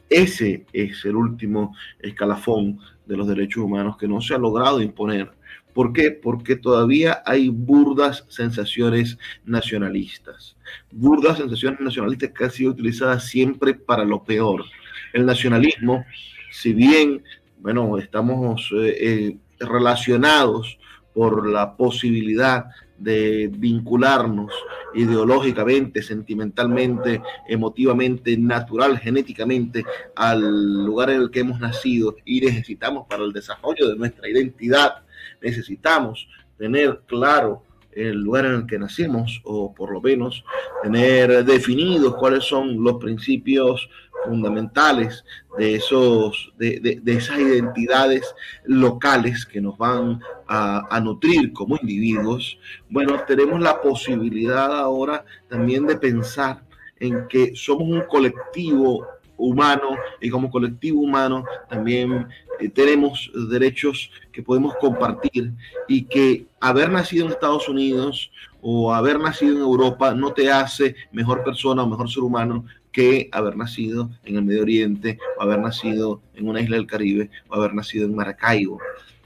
Ese 0.08 0.66
es 0.72 1.04
el 1.04 1.16
último 1.16 1.74
escalafón 1.98 2.78
de 3.06 3.16
los 3.16 3.26
derechos 3.26 3.64
humanos 3.64 3.96
que 3.96 4.08
no 4.08 4.20
se 4.20 4.34
ha 4.34 4.38
logrado 4.38 4.80
imponer. 4.80 5.30
¿Por 5.72 5.92
qué? 5.92 6.12
Porque 6.12 6.54
todavía 6.54 7.22
hay 7.26 7.48
burdas 7.48 8.24
sensaciones 8.28 9.18
nacionalistas. 9.44 10.56
Burdas 10.92 11.38
sensaciones 11.38 11.80
nacionalistas 11.80 12.30
que 12.30 12.44
han 12.44 12.50
sido 12.50 12.70
utilizadas 12.70 13.24
siempre 13.26 13.74
para 13.74 14.04
lo 14.04 14.22
peor. 14.22 14.64
El 15.12 15.26
nacionalismo, 15.26 16.04
si 16.52 16.72
bien, 16.72 17.24
bueno, 17.58 17.98
estamos 17.98 18.70
eh, 18.76 18.96
eh, 19.00 19.36
relacionados 19.64 20.78
por 21.12 21.48
la 21.48 21.76
posibilidad 21.76 22.66
de 22.98 23.50
vincularnos 23.52 24.52
ideológicamente, 24.94 26.02
sentimentalmente, 26.02 27.22
emotivamente, 27.48 28.36
natural, 28.36 28.98
genéticamente 28.98 29.84
al 30.14 30.84
lugar 30.84 31.10
en 31.10 31.22
el 31.22 31.30
que 31.30 31.40
hemos 31.40 31.60
nacido 31.60 32.16
y 32.24 32.40
necesitamos 32.40 33.06
para 33.08 33.24
el 33.24 33.32
desarrollo 33.32 33.88
de 33.88 33.96
nuestra 33.96 34.28
identidad, 34.28 35.02
necesitamos 35.40 36.28
tener 36.56 37.02
claro 37.06 37.62
el 37.96 38.22
lugar 38.22 38.46
en 38.46 38.54
el 38.54 38.66
que 38.66 38.78
nacimos, 38.78 39.40
o 39.44 39.74
por 39.74 39.92
lo 39.92 40.00
menos 40.00 40.44
tener 40.82 41.44
definidos 41.44 42.16
cuáles 42.16 42.44
son 42.44 42.82
los 42.82 42.96
principios 42.96 43.88
fundamentales 44.24 45.24
de, 45.58 45.76
esos, 45.76 46.52
de, 46.56 47.00
esas 47.06 47.38
identidades 47.38 48.34
locales 48.64 49.44
que 49.44 49.60
nos 49.60 49.76
van 49.76 50.20
a, 50.46 50.86
a, 50.94 51.00
nutrir 51.00 51.52
como 51.52 51.76
individuos, 51.80 52.58
bueno, 52.88 53.20
tenemos 53.26 53.60
la 53.60 53.80
posibilidad 53.80 54.76
ahora 54.76 55.24
también 55.48 55.86
de 55.86 55.96
pensar 55.96 56.62
en 56.98 57.28
que 57.28 57.54
somos 57.54 57.88
un 57.88 58.02
colectivo 58.02 59.06
humano 59.36 59.96
y 60.20 60.30
como 60.30 60.50
colectivo 60.50 61.00
humano 61.00 61.44
también 61.68 62.28
eh, 62.60 62.68
tenemos 62.68 63.30
derechos 63.50 64.10
que 64.32 64.42
podemos 64.42 64.74
compartir 64.76 65.52
y 65.88 66.04
que 66.04 66.46
haber 66.60 66.90
nacido 66.90 67.26
en 67.26 67.32
Estados 67.32 67.68
Unidos 67.68 68.30
o 68.60 68.92
haber 68.92 69.18
nacido 69.18 69.56
en 69.56 69.62
Europa 69.62 70.14
no 70.14 70.32
te 70.32 70.50
hace 70.50 70.94
mejor 71.12 71.44
persona 71.44 71.82
o 71.82 71.88
mejor 71.88 72.10
ser 72.10 72.22
humano 72.22 72.64
que 72.92 73.28
haber 73.32 73.56
nacido 73.56 74.10
en 74.24 74.36
el 74.36 74.44
Medio 74.44 74.62
Oriente 74.62 75.18
o 75.36 75.42
haber 75.42 75.58
nacido 75.58 76.22
en 76.34 76.48
una 76.48 76.60
isla 76.60 76.76
del 76.76 76.86
Caribe 76.86 77.28
o 77.48 77.56
haber 77.56 77.74
nacido 77.74 78.06
en 78.06 78.14
Maracaibo. 78.14 78.78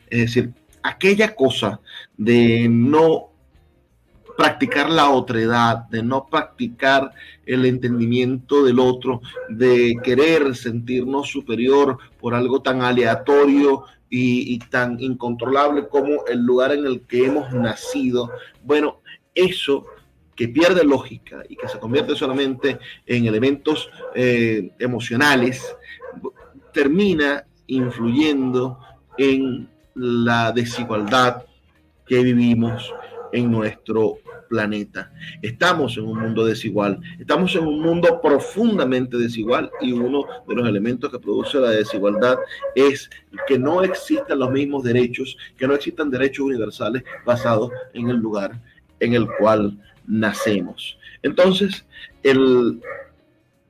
Es 0.08 0.20
decir, 0.20 0.54
aquella 0.82 1.34
cosa 1.34 1.80
de 2.16 2.66
no 2.68 3.30
practicar 4.38 4.88
la 4.88 5.10
otredad, 5.10 5.78
de 5.88 6.00
no 6.00 6.28
practicar 6.28 7.10
el 7.44 7.66
entendimiento 7.66 8.62
del 8.62 8.78
otro, 8.78 9.20
de 9.48 9.96
querer 10.04 10.54
sentirnos 10.54 11.28
superior 11.28 11.98
por 12.20 12.36
algo 12.36 12.62
tan 12.62 12.82
aleatorio 12.82 13.82
y, 14.08 14.56
tan 14.70 15.00
incontrolable 15.00 15.88
como 15.88 16.24
el 16.28 16.38
lugar 16.38 16.70
en 16.70 16.86
el 16.86 17.00
que 17.00 17.26
hemos 17.26 17.52
nacido. 17.52 18.30
Bueno, 18.62 19.00
eso 19.34 19.86
que 20.36 20.46
pierde 20.46 20.84
lógica 20.84 21.42
y 21.48 21.56
que 21.56 21.66
se 21.66 21.80
convierte 21.80 22.14
solamente 22.14 22.78
en 23.06 23.26
elementos 23.26 23.90
eh, 24.14 24.70
emocionales, 24.78 25.74
termina 26.72 27.44
influyendo 27.66 28.78
en 29.18 29.68
la 29.96 30.52
desigualdad 30.52 31.42
que 32.06 32.22
vivimos 32.22 32.94
en 33.32 33.50
nuestro 33.50 34.18
planeta. 34.48 35.12
Estamos 35.42 35.96
en 35.96 36.04
un 36.04 36.18
mundo 36.18 36.44
desigual, 36.44 37.00
estamos 37.18 37.54
en 37.54 37.66
un 37.66 37.80
mundo 37.80 38.20
profundamente 38.20 39.16
desigual 39.16 39.70
y 39.80 39.92
uno 39.92 40.24
de 40.46 40.54
los 40.54 40.68
elementos 40.68 41.10
que 41.10 41.18
produce 41.18 41.58
la 41.58 41.70
desigualdad 41.70 42.36
es 42.74 43.10
que 43.46 43.58
no 43.58 43.82
existan 43.82 44.38
los 44.38 44.50
mismos 44.50 44.82
derechos, 44.82 45.36
que 45.56 45.66
no 45.66 45.74
existan 45.74 46.10
derechos 46.10 46.46
universales 46.46 47.04
basados 47.24 47.70
en 47.94 48.08
el 48.08 48.16
lugar 48.16 48.60
en 49.00 49.14
el 49.14 49.26
cual 49.38 49.78
nacemos. 50.06 50.98
Entonces, 51.22 51.84
el, 52.22 52.80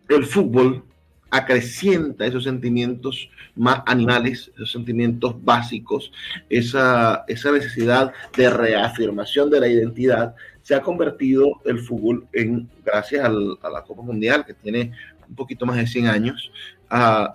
el 0.09 0.25
fútbol 0.25 0.85
acrecienta 1.31 2.27
esos 2.27 2.45
sentimientos 2.45 3.29
más 3.55 3.83
animales, 3.87 4.51
esos 4.55 4.73
sentimientos 4.73 5.35
básicos, 5.45 6.13
esa, 6.49 7.25
esa 7.29 7.53
necesidad 7.53 8.13
de 8.37 8.49
reafirmación 8.51 9.51
de 9.51 9.61
la 9.61 9.69
identidad, 9.69 10.35
se 10.69 10.75
ha 10.75 10.83
convertido 10.83 11.63
el 11.65 11.79
fútbol 11.79 12.27
en, 12.35 12.69
gracias 12.85 13.25
a 13.25 13.71
la 13.71 13.83
Copa 13.85 14.03
Mundial, 14.03 14.45
que 14.45 14.53
tiene 14.53 14.93
un 15.27 15.35
poquito 15.35 15.65
más 15.65 15.79
de 15.79 15.87
100 15.87 16.09
años, 16.09 16.53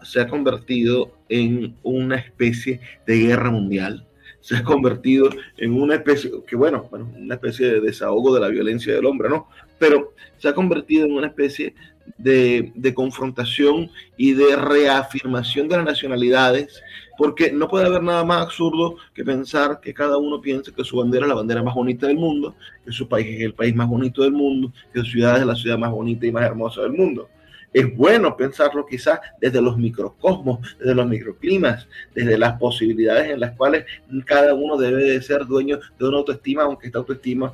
se 0.03 0.21
ha 0.21 0.27
convertido 0.27 1.17
en 1.29 1.75
una 1.81 2.17
especie 2.17 2.79
de 3.07 3.17
guerra 3.17 3.49
mundial. 3.49 4.05
Se 4.39 4.55
ha 4.55 4.63
convertido 4.63 5.31
en 5.57 5.73
una 5.73 5.95
especie, 5.95 6.29
que 6.45 6.55
bueno, 6.55 6.87
una 6.91 7.33
especie 7.33 7.65
de 7.65 7.81
desahogo 7.81 8.35
de 8.35 8.41
la 8.41 8.49
violencia 8.49 8.93
del 8.93 9.07
hombre, 9.07 9.29
¿no? 9.29 9.47
Pero 9.79 10.13
se 10.37 10.49
ha 10.49 10.53
convertido 10.53 11.07
en 11.07 11.13
una 11.13 11.25
especie 11.25 11.73
de, 12.17 12.93
confrontación 12.93 13.89
y 14.15 14.33
de 14.33 14.55
reafirmación 14.55 15.67
de 15.69 15.77
las 15.77 15.85
nacionalidades, 15.85 16.83
porque 17.17 17.51
no 17.51 17.67
puede 17.67 17.85
haber 17.85 18.03
nada 18.03 18.23
más 18.23 18.41
absurdo 18.41 18.95
que 19.13 19.23
pensar 19.23 19.79
que 19.79 19.93
cada 19.93 20.17
uno 20.17 20.41
piense 20.41 20.71
que 20.71 20.83
su 20.83 20.97
bandera 20.97 21.25
es 21.25 21.29
la 21.29 21.35
bandera 21.35 21.63
más 21.63 21.75
bonita 21.75 22.07
del 22.07 22.17
mundo, 22.17 22.55
que 22.85 22.91
su 22.91 23.07
país 23.07 23.27
es 23.27 23.41
el 23.41 23.53
país 23.53 23.75
más 23.75 23.87
bonito 23.87 24.23
del 24.23 24.31
mundo, 24.31 24.71
que 24.93 24.99
su 24.99 25.05
ciudad 25.05 25.39
es 25.39 25.45
la 25.45 25.55
ciudad 25.55 25.77
más 25.77 25.91
bonita 25.91 26.25
y 26.25 26.31
más 26.31 26.43
hermosa 26.43 26.81
del 26.81 26.93
mundo. 26.93 27.29
Es 27.71 27.95
bueno 27.95 28.37
pensarlo 28.37 28.85
quizás 28.85 29.19
desde 29.41 29.59
los 29.59 29.77
microcosmos, 29.77 30.77
desde 30.77 30.93
los 30.93 31.07
microclimas, 31.07 31.87
desde 32.13 32.37
las 32.37 32.59
posibilidades 32.59 33.31
en 33.31 33.39
las 33.39 33.55
cuales 33.55 33.85
cada 34.25 34.53
uno 34.53 34.77
debe 34.77 35.03
de 35.03 35.21
ser 35.21 35.45
dueño 35.47 35.79
de 35.97 36.07
una 36.07 36.17
autoestima, 36.17 36.63
aunque 36.63 36.87
esta 36.87 36.99
autoestima 36.99 37.53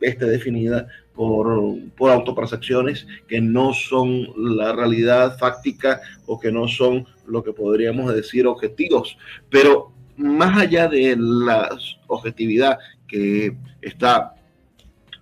esté 0.00 0.26
definida 0.26 0.88
por, 1.14 1.76
por 1.96 2.10
autopercepciones 2.10 3.06
que 3.28 3.40
no 3.40 3.72
son 3.72 4.28
la 4.36 4.72
realidad 4.72 5.38
fáctica 5.38 6.00
o 6.26 6.38
que 6.40 6.50
no 6.50 6.68
son 6.68 7.06
lo 7.26 7.42
que 7.42 7.52
podríamos 7.52 8.14
decir 8.14 8.46
objetivos. 8.46 9.16
Pero 9.50 9.92
más 10.16 10.58
allá 10.58 10.88
de 10.88 11.16
la 11.18 11.76
objetividad 12.06 12.78
que 13.06 13.56
está, 13.80 14.34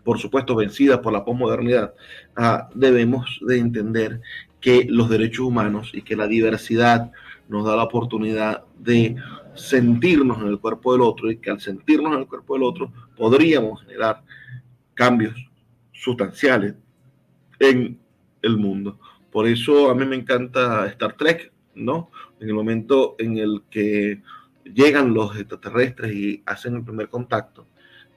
por 0.05 0.19
supuesto, 0.19 0.55
vencida 0.55 1.01
por 1.01 1.13
la 1.13 1.25
posmodernidad, 1.25 1.95
ah, 2.37 2.69
debemos 2.75 3.41
de 3.47 3.59
entender 3.59 4.21
que 4.61 4.87
los 4.89 5.09
derechos 5.09 5.47
humanos 5.47 5.91
y 5.93 6.03
que 6.03 6.17
la 6.17 6.27
diversidad 6.27 7.11
nos 7.49 7.65
da 7.65 7.77
la 7.77 7.85
oportunidad 7.85 8.65
de 8.79 9.17
sentirnos 9.55 10.41
en 10.41 10.49
el 10.49 10.61
cuerpo 10.61 10.93
del 10.93 11.03
otro 11.03 11.31
y 11.31 11.39
que 11.39 11.51
al 11.51 11.61
sentirnos 11.61 12.13
en 12.15 12.21
el 12.21 12.27
cuerpo 12.27 12.55
del 12.55 12.63
otro 12.63 12.93
podríamos 13.17 13.83
generar 13.83 14.23
cambios 15.01 15.35
sustanciales 15.93 16.75
en 17.59 17.99
el 18.43 18.59
mundo. 18.59 19.01
Por 19.33 19.49
eso 19.49 19.91
a 19.91 19.95
mí 19.95 20.05
me 20.05 20.15
encanta 20.15 20.87
Star 20.89 21.15
Trek, 21.17 21.51
¿no? 21.75 22.11
En 22.39 22.49
el 22.49 22.55
momento 22.55 23.17
en 23.19 23.39
el 23.39 23.63
que 23.71 24.21
llegan 24.63 25.15
los 25.15 25.35
extraterrestres 25.39 26.13
y 26.13 26.43
hacen 26.45 26.77
el 26.77 26.85
primer 26.85 27.09
contacto, 27.09 27.67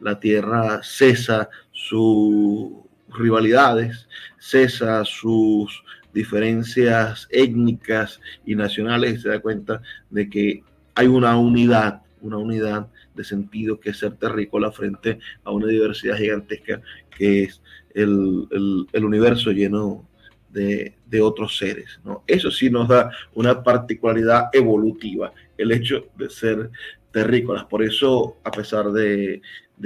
la 0.01 0.19
Tierra 0.19 0.81
cesa 0.83 1.49
sus 1.71 2.73
rivalidades, 3.07 4.09
cesa 4.37 5.05
sus 5.05 5.85
diferencias 6.13 7.29
étnicas 7.31 8.19
y 8.45 8.55
nacionales 8.55 9.13
y 9.13 9.19
se 9.19 9.29
da 9.29 9.39
cuenta 9.39 9.81
de 10.09 10.29
que 10.29 10.63
hay 10.95 11.07
una 11.07 11.37
unidad, 11.37 12.01
una 12.23 12.37
unidad 12.37 12.87
de 13.13 13.23
sentido 13.23 13.79
que 13.79 13.91
es 13.91 13.99
ser 13.99 14.13
terrícola 14.13 14.71
frente 14.71 15.19
a 15.43 15.51
una 15.51 15.67
diversidad 15.67 16.17
gigantesca 16.17 16.81
que 17.15 17.43
es 17.43 17.61
el, 17.93 18.47
universo 18.93 19.51
lleno 19.51 20.07
de, 20.49 20.93
otros 21.21 21.57
seres. 21.57 21.99
¿no? 22.03 22.23
Eso 22.25 22.49
sí 22.49 22.69
nos 22.69 22.87
da 22.87 23.11
una 23.35 23.61
particularidad 23.61 24.49
evolutiva, 24.51 25.31
el 25.57 25.71
hecho 25.71 26.07
de 26.17 26.29
ser 26.29 26.71
terrícolas. 27.11 27.65
Por 27.65 27.83
eso, 27.83 28.37
a 28.43 28.51
pesar 28.51 28.91
de, 28.91 29.41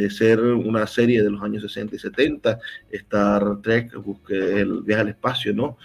ser 0.10 0.40
una 0.40 0.88
serie 0.88 1.22
de 1.24 1.30
los 1.30 1.42
años 1.42 1.64
60 1.64 1.96
y 1.96 2.00
70, 2.00 2.60
Star 2.92 3.62
Trek, 3.62 3.94
busque 3.96 4.62
el 4.62 4.84
viaje 4.84 5.02
al 5.02 5.10
espacio, 5.10 5.54
¿no? 5.54 5.78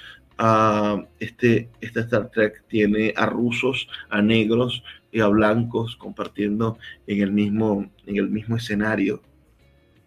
Este, 1.19 1.69
este 1.81 2.01
Star 2.01 2.31
Trek 2.31 2.65
tiene 2.69 3.13
a 3.17 3.27
rusos, 3.27 3.89
a 4.09 4.23
negros 4.23 4.83
y 5.11 5.21
a 5.21 5.29
blancos 5.29 5.97
compartiendo 5.97 6.79
en 7.07 7.23
el 7.23 7.33
mismo, 7.33 7.91
en 8.07 8.17
el 8.17 8.29
mismo 8.29 8.57
escenario 8.57 9.23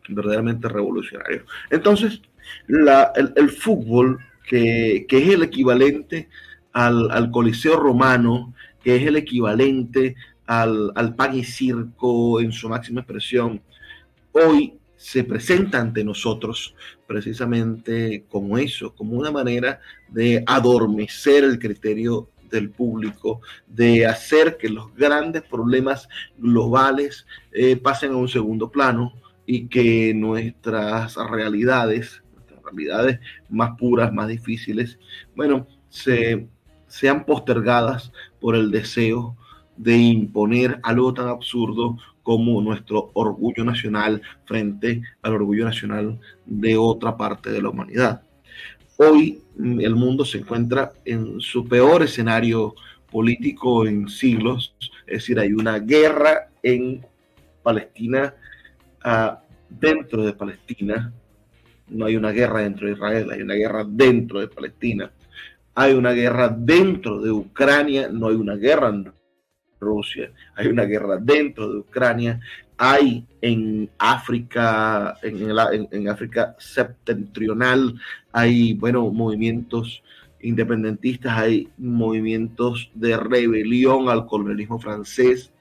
verdaderamente 0.10 0.70
revolucionario. 0.70 1.46
Entonces, 1.70 2.22
el, 2.68 3.50
fútbol, 3.50 4.20
que, 4.48 5.06
es 5.10 5.30
el 5.30 5.44
equivalente 5.44 6.30
al, 6.74 7.32
Coliseo 7.32 7.78
romano, 7.78 8.54
que 8.84 8.98
es 8.98 9.08
el 9.08 9.16
equivalente 9.16 10.16
al, 10.46 10.92
al 10.96 11.16
pan 11.16 11.36
y 11.36 11.44
circo 11.44 12.40
en 12.40 12.52
su 12.52 12.70
máxima 12.70 13.02
expresión, 13.02 13.62
hoy 14.32 14.78
se 15.06 15.24
presenta 15.24 15.80
ante 15.80 16.04
nosotros 16.04 16.74
precisamente 17.06 18.26
como 18.28 18.58
eso, 18.58 18.96
como 18.96 19.16
una 19.16 19.30
manera 19.30 19.80
de 20.10 20.44
adormecer 20.48 21.44
el 21.44 21.60
criterio 21.60 22.32
del 22.50 22.72
público, 22.72 23.40
de 23.68 24.08
hacer 24.08 24.58
que 24.58 24.68
los 24.68 24.96
grandes 24.96 25.44
problemas 25.44 26.10
globales 26.40 27.28
eh, 27.52 27.76
pasen 27.76 28.14
a 28.14 28.16
un 28.16 28.28
segundo 28.28 28.72
plano, 28.72 29.14
y 29.46 29.68
que 29.68 30.12
nuestras 30.16 31.16
realidades, 31.30 32.24
nuestras 32.34 32.64
realidades 32.64 33.20
más 33.48 33.78
puras, 33.78 34.12
más 34.12 34.28
difíciles, 34.28 34.98
bueno, 35.36 35.68
se, 35.88 36.48
sean 36.88 37.28
postergadas 37.28 38.12
por 38.40 38.56
el 38.56 38.72
deseo 38.72 39.38
de 39.78 39.98
imponer 39.98 40.80
algo 40.84 41.14
tan 41.14 41.28
absurdo 41.28 41.98
como 42.24 42.62
nuestro 42.62 43.12
orgullo 43.14 43.64
nacional 43.64 44.22
frente 44.46 45.02
al 45.22 45.34
orgullo 45.34 45.66
nacional 45.66 46.20
de 46.46 46.78
otra 46.78 47.16
parte 47.16 47.52
de 47.52 47.62
la 47.62 47.70
humanidad. 47.70 48.22
Hoy 48.98 49.42
mm, 49.58 49.82
el 49.82 49.96
mundo 49.96 50.26
se 50.26 50.40
encuentra 50.40 50.94
en 51.04 51.40
su 51.40 51.68
peor 51.68 52.04
escenario 52.04 52.74
político 53.12 53.86
en 53.86 54.10
siglos, 54.10 54.76
es 55.06 55.20
decir, 55.20 55.40
hay 55.40 55.54
una 55.54 55.80
guerra 55.80 56.50
en 56.64 57.06
Palestina 57.62 58.34
dentro 59.70 60.26
de 60.26 60.34
Palestina, 60.34 61.14
no 61.90 62.06
hay 62.06 62.16
una 62.16 62.32
guerra 62.32 62.62
dentro 62.62 62.88
de 62.88 62.94
Israel, 62.94 63.30
hay 63.32 63.42
una 63.42 63.54
guerra 63.54 63.86
dentro 63.88 64.40
de 64.40 64.48
Palestina. 64.48 65.12
Hay 65.76 65.94
una 65.94 66.14
guerra 66.14 66.50
dentro 66.50 67.22
de 67.22 67.32
Ucrania, 67.32 68.08
no 68.10 68.30
hay 68.30 68.36
una 68.36 68.56
guerra 68.56 68.94
Rusia, 69.80 70.32
hay 70.56 70.68
una 70.68 70.84
guerra 70.84 71.18
dentro 71.18 71.72
de 71.72 71.80
Ucrania, 71.80 72.40
hay 72.78 73.26
en 73.42 73.90
África, 73.98 75.16
en, 75.22 76.10
África 76.10 76.56
septentrional, 76.60 77.96
hay, 78.32 78.74
bueno, 78.74 79.10
movimientos 79.12 80.04
independentistas, 80.42 81.38
hay 81.38 81.70
movimientos 81.78 82.92
de 82.94 83.18
rebelión 83.18 84.10
al 84.10 84.26
colonialismo 84.26 84.80
francés, 84.80 85.52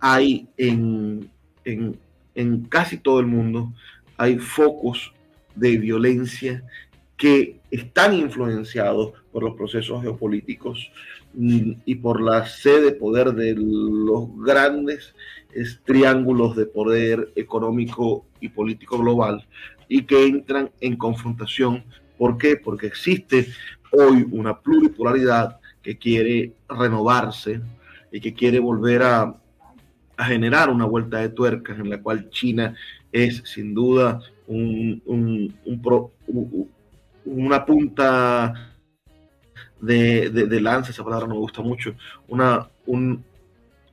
hay 0.00 0.48
en, 0.56 1.30
en 1.64 2.64
casi 2.68 2.98
todo 2.98 3.20
el 3.20 3.26
mundo, 3.26 3.72
hay 4.16 4.38
focos 4.38 5.12
de 5.54 5.78
violencia 5.78 6.62
que 7.20 7.60
están 7.70 8.14
influenciados 8.14 9.12
por 9.30 9.42
los 9.42 9.54
procesos 9.54 10.00
geopolíticos 10.02 10.90
mm, 11.34 11.72
y 11.84 11.94
por 11.96 12.22
la 12.22 12.46
sed 12.46 12.82
de 12.82 12.92
poder 12.92 13.34
de 13.34 13.54
los 13.54 14.34
grandes 14.42 15.14
triángulos 15.84 16.56
de 16.56 16.64
poder 16.64 17.30
económico 17.36 18.24
y 18.40 18.48
político 18.48 18.98
global 18.98 19.46
y 19.86 20.04
que 20.04 20.24
entran 20.26 20.70
en 20.80 20.96
confrontación. 20.96 21.84
¿Por 22.16 22.38
qué? 22.38 22.56
Porque 22.56 22.86
existe 22.86 23.48
hoy 23.92 24.26
una 24.30 24.58
pluripolaridad 24.58 25.60
que 25.82 25.98
quiere 25.98 26.54
renovarse 26.70 27.60
y 28.10 28.20
que 28.20 28.32
quiere 28.32 28.60
volver 28.60 29.02
a, 29.02 29.36
generar 30.18 30.68
una 30.68 30.84
vuelta 30.84 31.18
de 31.18 31.30
tuercas 31.30 31.78
en 31.78 31.88
la 31.88 32.02
cual 32.02 32.28
China 32.28 32.74
es 33.10 33.42
sin 33.46 33.72
duda 33.72 34.20
un, 34.46 35.02
una 37.24 37.64
punta 37.64 38.72
de, 39.80 40.30
de, 40.30 40.60
lanza, 40.60 40.90
esa 40.90 41.04
palabra 41.04 41.26
no 41.26 41.34
me 41.34 41.40
gusta 41.40 41.62
mucho, 41.62 41.94
una, 42.28 42.68
un, 42.86 43.24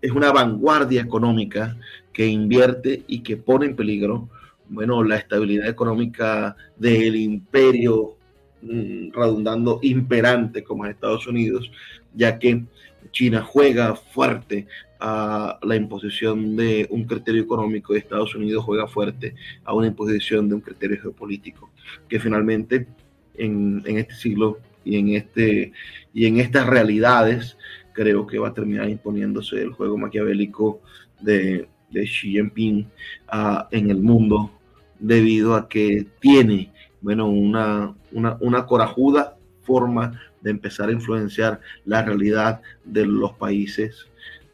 es 0.02 0.12
una 0.12 0.32
vanguardia 0.32 1.02
económica 1.02 1.78
que 2.12 2.28
invierte 2.28 3.04
y 3.08 3.22
que 3.22 3.38
pone 3.38 3.68
en 3.68 3.76
peligro 3.76 4.30
bueno, 4.70 5.04
la 5.04 5.18
estabilidad 5.18 5.68
económica 5.68 6.56
del 6.76 7.16
imperio 7.16 8.18
mm, 8.62 9.12
redundando 9.14 9.80
imperante 9.82 10.64
como 10.64 10.86
es 10.86 10.92
Estados 10.92 11.28
Unidos, 11.28 11.72
ya 12.14 12.38
que 12.38 12.66
China 13.12 13.42
juega 13.42 13.96
fuerte 13.96 14.68
a 15.00 15.60
la 15.62 15.76
imposición 15.76 16.56
de 16.56 16.88
un 16.90 17.06
criterio 17.06 17.44
económico 17.44 17.94
y 17.94 18.00
Estados 18.00 18.36
Unidos 18.36 18.64
juega 18.66 18.88
fuerte 18.88 19.36
a 19.64 19.74
una 19.74 19.88
imposición 19.88 20.50
de 20.50 20.56
un 20.56 20.62
criterio 20.62 21.00
geopolítico, 21.02 21.70
que 22.10 22.20
finalmente 22.20 22.88
en, 23.38 23.84
este 23.86 24.16
siglo 24.16 24.60
y 24.84 24.98
en, 24.98 25.10
este, 25.10 25.72
y 26.14 26.26
en 26.26 26.40
estas 26.40 26.68
realidades 26.68 27.58
creo 27.94 28.28
que 28.28 28.40
va 28.40 28.50
a 28.50 28.54
terminar 28.54 28.90
imponiéndose 28.90 29.62
el 29.62 29.72
juego 29.72 29.98
maquiavélico 29.98 30.82
de, 31.22 31.68
Xi 31.92 32.32
Jinping 32.32 32.86
ah, 33.30 33.68
en 33.72 33.90
el 33.90 34.02
mundo 34.02 34.52
debido 35.00 35.56
a 35.56 35.70
que 35.70 36.06
tiene 36.20 36.72
bueno, 37.02 37.28
una, 37.28 37.96
una, 38.12 38.38
una 38.42 38.66
corajuda 38.66 39.38
forma 39.62 40.20
de 40.42 40.52
empezar 40.52 40.90
a 40.90 40.92
influenciar 40.92 41.62
la 41.86 42.04
realidad 42.04 42.62
de 42.84 43.06
los 43.06 43.34
países 43.34 44.08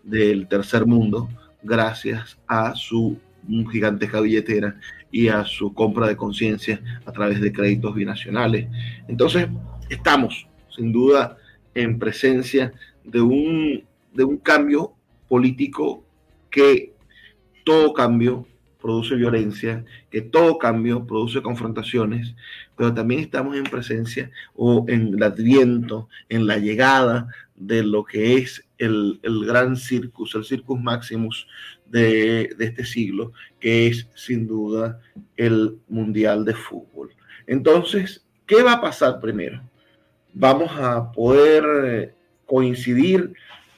del 0.03 0.47
tercer 0.47 0.85
mundo 0.85 1.29
gracias 1.63 2.37
a 2.47 2.75
su 2.75 3.17
gigantesca 3.71 4.21
billetera 4.21 4.75
y 5.13 5.29
a 5.29 5.45
su 5.45 5.73
compra 5.73 6.07
de 6.07 6.17
conciencia 6.17 6.81
a 7.05 7.11
través 7.11 7.39
de 7.39 7.53
créditos 7.53 7.93
binacionales. 7.93 8.67
Entonces, 9.07 9.47
estamos 9.89 10.47
sin 10.75 10.91
duda 10.91 11.37
en 11.75 11.99
presencia 11.99 12.73
de 13.05 13.21
un, 13.21 13.83
de 14.11 14.23
un 14.23 14.37
cambio 14.37 14.93
político 15.29 16.03
que 16.49 16.93
todo 17.63 17.93
cambio 17.93 18.47
produce 18.81 19.15
violencia, 19.15 19.85
que 20.09 20.21
todo 20.21 20.57
cambio 20.57 21.05
produce 21.05 21.43
confrontaciones, 21.43 22.35
pero 22.75 22.93
también 22.93 23.21
estamos 23.21 23.55
en 23.55 23.63
presencia 23.65 24.31
o 24.55 24.83
en 24.87 25.13
el 25.13 25.23
adviento, 25.23 26.09
en 26.27 26.47
la 26.47 26.57
llegada 26.57 27.27
de 27.67 27.83
lo 27.83 28.03
que 28.03 28.37
es 28.37 28.63
el, 28.77 29.19
gran 29.23 29.75
circus, 29.75 30.35
el 30.35 30.43
circus 30.43 30.79
maximus 30.79 31.47
de, 31.85 32.53
de 32.57 32.65
este 32.65 32.85
siglo, 32.85 33.31
que 33.59 33.87
es 33.87 34.07
sin 34.15 34.47
duda 34.47 34.99
el 35.37 35.77
Mundial 35.87 36.45
de 36.45 36.53
Fútbol. 36.53 37.11
Entonces, 37.47 38.25
¿qué 38.45 38.63
va 38.63 38.73
a 38.73 38.81
pasar 38.81 39.19
primero? 39.19 39.61
Vamos 40.33 40.71
a 40.77 41.11
poder 41.11 41.63
eh, 41.85 42.13
coincidir 42.45 43.33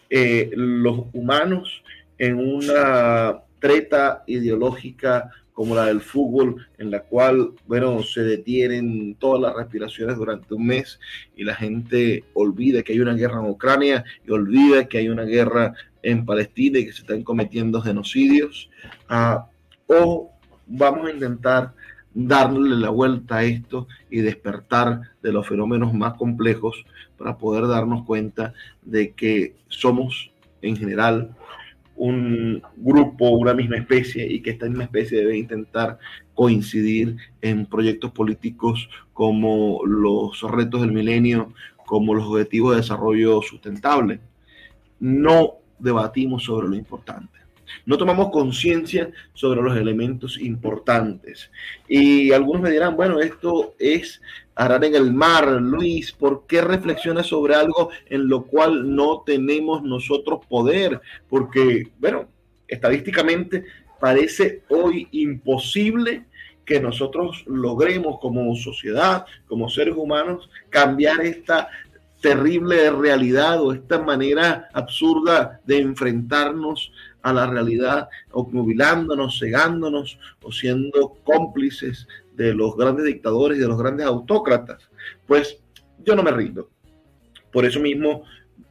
eh, 0.10 0.52
los 0.56 1.06
humanos 1.14 1.84
en 2.18 2.38
una 2.38 3.42
treta 3.60 4.24
ideológica 4.28 5.32
como 5.56 5.74
la 5.74 5.86
del 5.86 6.02
fútbol, 6.02 6.68
en 6.78 6.92
la 6.92 7.00
cual, 7.00 7.54
bueno, 7.66 8.04
se 8.04 8.22
detienen 8.24 9.16
todas 9.16 9.42
las 9.42 9.56
respiraciones 9.56 10.18
durante 10.18 10.54
un 10.54 10.68
mes 10.68 11.00
y 11.34 11.46
la 11.46 11.56
gente 11.56 12.26
olvida 12.34 12.84
que 12.84 12.92
hay 12.92 13.00
una 13.00 13.14
guerra 13.14 13.40
en 13.40 13.50
Ucrania 13.50 14.04
y 14.28 14.32
olvida 14.32 14.90
que 14.90 14.98
hay 14.98 15.08
una 15.08 15.24
guerra 15.24 15.74
en 16.04 16.26
Palestina 16.26 16.80
y 16.80 16.86
que 16.86 16.92
se 16.92 17.02
están 17.02 17.24
cometiendo 17.24 17.82
genocidios. 17.82 18.70
Ah, 19.08 19.48
o 19.88 20.30
vamos 20.68 21.08
a 21.08 21.12
intentar 21.12 21.74
darle 22.14 22.76
la 22.76 22.90
vuelta 22.90 23.38
a 23.38 23.44
esto 23.46 23.88
y 24.10 24.20
despertar 24.20 25.04
de 25.24 25.32
los 25.32 25.48
fenómenos 25.48 25.94
más 25.94 26.16
complejos 26.16 26.86
para 27.18 27.38
poder 27.38 27.66
darnos 27.68 28.04
cuenta 28.04 28.54
de 28.82 29.14
que 29.14 29.56
somos 29.70 30.32
en 30.62 30.76
general 30.76 31.34
un 31.96 32.62
grupo, 32.76 33.30
una 33.30 33.54
misma 33.54 33.78
especie 33.78 34.26
y 34.32 34.42
que 34.42 34.52
esta 34.52 34.68
misma 34.68 34.84
especie 34.84 35.20
debe 35.20 35.38
intentar 35.38 35.98
coincidir 36.34 37.16
en 37.42 37.66
proyectos 37.66 38.12
políticos 38.12 38.90
como 39.14 39.82
los 39.86 40.42
retos 40.52 40.82
del 40.82 40.92
milenio, 40.92 41.54
como 41.86 42.14
los 42.14 42.26
objetivos 42.26 42.72
de 42.72 42.82
desarrollo 42.82 43.42
sustentable. 43.42 44.20
No 45.00 45.54
debatimos 45.80 46.44
sobre 46.44 46.68
lo 46.68 46.76
importante. 46.76 47.45
No 47.86 47.98
tomamos 47.98 48.30
conciencia 48.32 49.10
sobre 49.34 49.62
los 49.62 49.76
elementos 49.78 50.40
importantes. 50.40 51.52
Y 51.88 52.32
algunos 52.32 52.62
me 52.62 52.72
dirán, 52.72 52.96
bueno, 52.96 53.20
esto 53.20 53.76
es 53.80 54.22
arar 54.56 54.84
en 54.86 54.96
el 54.96 55.14
mar, 55.14 55.48
Luis, 55.62 56.12
¿por 56.12 56.46
qué 56.48 56.62
reflexionas 56.62 57.28
sobre 57.28 57.56
algo 57.56 57.90
en 58.08 58.28
lo 58.28 58.46
cual 58.46 58.96
no 58.96 59.24
tenemos 59.26 59.84
nosotros 59.84 60.46
poder? 60.48 61.02
Porque, 61.30 61.90
bueno, 62.00 62.28
estadísticamente 62.68 63.66
parece 64.00 64.64
hoy 64.70 65.08
imposible 65.12 66.26
que 66.66 66.80
nosotros 66.80 67.44
logremos 67.46 68.20
como 68.20 68.56
sociedad, 68.56 69.26
como 69.48 69.70
seres 69.70 69.96
humanos, 69.96 70.50
cambiar 70.70 71.22
esta 71.22 71.70
terrible 72.22 72.90
realidad 72.90 73.62
o 73.62 73.72
esta 73.72 74.00
manera 74.00 74.68
absurda 74.74 75.62
de 75.66 75.78
enfrentarnos 75.78 76.92
a 77.26 77.34
la 77.34 77.48
realidad, 77.48 78.08
obnubilándonos, 78.32 79.40
cegándonos 79.40 80.20
o 80.44 80.52
siendo 80.52 81.16
cómplices 81.24 82.08
de 82.36 82.54
los 82.54 82.78
grandes 82.78 83.06
dictadores 83.06 83.58
y 83.58 83.62
de 83.62 83.68
los 83.68 83.80
grandes 83.80 84.06
autócratas. 84.06 84.88
Pues 85.26 85.58
yo 86.06 86.16
no 86.16 86.22
me 86.22 86.30
rindo. 86.30 86.70
Por 87.52 87.66
eso 87.66 87.80
mismo 87.80 88.26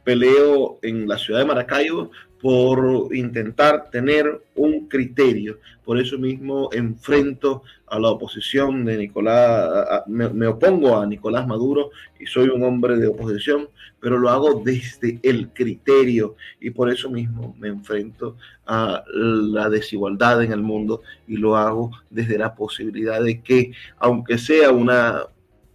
peleo 0.05 0.79
en 0.83 1.05
la 1.05 1.17
ciudad 1.17 1.41
de 1.41 1.47
Maracaibo 1.47 2.11
por 2.41 3.15
intentar 3.15 3.89
tener 3.89 4.41
un 4.55 4.87
criterio. 4.87 5.59
Por 5.83 5.99
eso 5.99 6.17
mismo 6.17 6.69
enfrento 6.73 7.63
a 7.87 7.99
la 7.99 8.09
oposición 8.09 8.85
de 8.85 8.97
Nicolás, 8.97 10.03
me, 10.07 10.47
opongo 10.47 10.97
a 10.97 11.05
Nicolás 11.05 11.47
Maduro 11.47 11.91
y 12.19 12.25
soy 12.25 12.49
un 12.49 12.63
hombre 12.63 12.97
de 12.97 13.07
oposición, 13.07 13.69
pero 13.99 14.17
lo 14.17 14.29
hago 14.29 14.61
desde 14.63 15.19
el 15.23 15.49
criterio 15.49 16.35
y 16.59 16.71
por 16.71 16.91
eso 16.91 17.09
mismo 17.09 17.55
me 17.59 17.69
enfrento 17.69 18.37
a 18.65 19.03
la 19.13 19.69
desigualdad 19.69 20.43
en 20.43 20.51
el 20.51 20.61
mundo 20.61 21.01
y 21.27 21.37
lo 21.37 21.55
hago 21.55 21.91
desde 22.09 22.37
la 22.37 22.55
posibilidad 22.55 23.23
de 23.23 23.41
que, 23.41 23.71
aunque 23.97 24.37
sea 24.37 24.71
una 24.71 25.25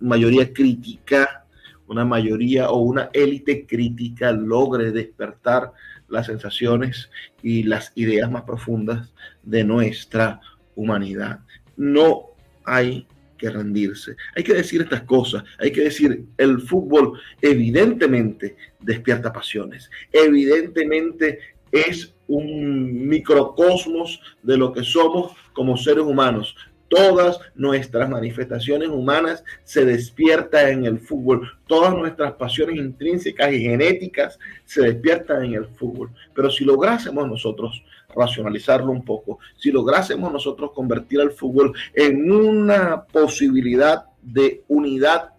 mayoría 0.01 0.53
crítica, 0.53 1.45
una 1.87 2.05
mayoría 2.05 2.71
o 2.71 2.79
una 2.79 3.11
élite 3.13 3.67
crítica 3.67 4.31
logre 4.31 4.93
despertar 4.93 5.73
las 6.11 6.27
sensaciones 6.27 7.11
y 7.43 7.63
las 7.63 7.93
ideas 7.95 8.31
más 8.31 8.43
profundas 8.43 9.13
de 9.43 9.65
nuestra 9.65 10.41
humanidad. 10.75 11.41
No 11.77 12.31
hay 12.65 13.07
que 13.39 13.51
rendirse. 13.51 14.17
Hay 14.37 14.45
que 14.45 14.55
decir 14.55 14.83
estas 14.83 15.03
cosas. 15.03 15.43
Hay 15.59 15.73
que 15.73 15.83
decir, 15.83 16.27
el 16.37 16.61
fútbol 16.61 17.19
evidentemente 17.41 18.57
despierta 18.81 19.33
pasiones. 19.33 19.91
Evidentemente 20.13 21.39
es 21.73 22.15
un 22.27 23.09
microcosmos 23.09 24.21
de 24.43 24.57
lo 24.59 24.73
que 24.73 24.85
somos 24.85 25.33
como 25.53 25.77
seres 25.77 26.05
humanos. 26.05 26.55
Todas 26.91 27.39
nuestras 27.55 28.11
manifestaciones 28.11 28.89
humanas 28.89 29.45
se 29.63 29.85
despiertan 29.85 30.71
en 30.71 30.85
el 30.87 30.99
fútbol. 30.99 31.49
Todas 31.69 31.95
nuestras 31.95 32.33
pasiones 32.33 32.79
intrínsecas 32.79 33.53
y 33.53 33.61
genéticas 33.61 34.41
se 34.65 34.83
despiertan 34.83 35.45
en 35.45 35.55
el 35.55 35.67
fútbol. 35.67 36.11
Pero 36.35 36.51
si 36.51 36.65
lográsemos 36.65 37.29
nosotros 37.29 37.85
racionalizarlo 38.13 38.91
un 38.91 39.05
poco, 39.05 39.39
si 39.57 39.71
lográsemos 39.71 40.33
nosotros 40.33 40.73
convertir 40.75 41.21
al 41.21 41.31
fútbol 41.31 41.73
en 41.95 42.29
una 42.29 43.05
posibilidad 43.05 44.07
de 44.21 44.65
unidad 44.67 45.31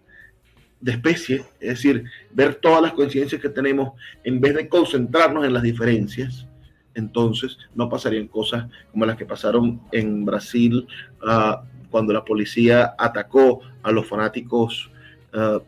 de 0.80 0.92
especie, 0.92 1.44
es 1.60 1.68
decir, 1.68 2.04
ver 2.30 2.54
todas 2.54 2.80
las 2.80 2.94
coincidencias 2.94 3.42
que 3.42 3.50
tenemos 3.50 3.92
en 4.24 4.40
vez 4.40 4.54
de 4.54 4.70
concentrarnos 4.70 5.44
en 5.44 5.52
las 5.52 5.62
diferencias, 5.62 6.48
entonces 6.94 7.58
no 7.74 7.88
pasarían 7.88 8.28
cosas 8.28 8.66
como 8.90 9.06
las 9.06 9.16
que 9.16 9.26
pasaron 9.26 9.80
en 9.92 10.24
Brasil 10.24 10.86
uh, 11.22 11.64
cuando 11.90 12.12
la 12.12 12.24
policía 12.24 12.94
atacó 12.98 13.60
a 13.82 13.92
los 13.92 14.06
fanáticos 14.06 14.90
uh, 15.34 15.60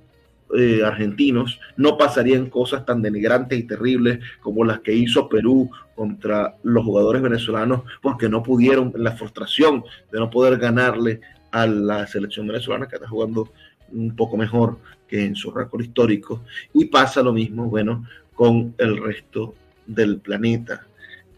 argentinos, 0.85 1.59
no 1.77 1.97
pasarían 1.97 2.47
cosas 2.47 2.87
tan 2.87 3.03
denigrantes 3.03 3.59
y 3.59 3.65
terribles 3.65 4.21
como 4.41 4.65
las 4.65 4.81
que 4.81 4.95
hizo 4.95 5.29
Perú 5.29 5.69
contra 5.97 6.55
los 6.63 6.85
jugadores 6.85 7.23
venezolanos 7.23 7.83
porque 8.01 8.29
no 8.29 8.43
pudieron, 8.43 8.93
la 8.97 9.13
frustración 9.13 9.85
de 10.13 10.19
no 10.21 10.31
poder 10.31 10.59
ganarle 10.59 11.21
a 11.51 11.67
la 11.67 12.07
selección 12.07 12.47
venezolana 12.47 12.87
que 12.87 12.97
está 12.97 13.09
jugando 13.09 13.51
un 13.93 14.15
poco 14.15 14.37
mejor 14.37 14.79
que 15.09 15.25
en 15.25 15.35
su 15.35 15.51
récord 15.51 15.83
histórico. 15.83 16.43
Y 16.73 16.87
pasa 16.87 17.23
lo 17.23 17.33
mismo, 17.33 17.67
bueno, 17.67 18.05
con 18.35 18.75
el 18.79 18.97
resto 18.97 19.55
del 19.87 20.19
planeta. 20.19 20.87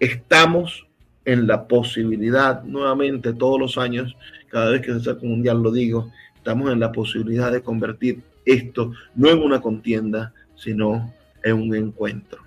Estamos 0.01 0.87
en 1.25 1.47
la 1.47 1.67
posibilidad, 1.67 2.63
nuevamente 2.65 3.33
todos 3.33 3.59
los 3.59 3.79
años, 3.79 4.17
cada 4.49 4.71
vez 4.71 4.81
que 4.81 4.93
se 4.93 4.99
acerca 4.99 5.23
un 5.23 5.31
mundial 5.31 5.63
lo 5.63 5.73
digo, 5.73 6.11
estamos 6.37 6.71
en 6.73 6.81
la 6.81 6.93
posibilidad 6.93 7.51
de 7.51 7.63
convertir 7.63 8.23
esto 8.47 8.93
no 9.15 9.29
en 9.29 9.43
una 9.43 9.61
contienda, 9.61 10.33
sino 10.55 11.13
en 11.43 11.55
un 11.55 11.75
encuentro. 11.75 12.43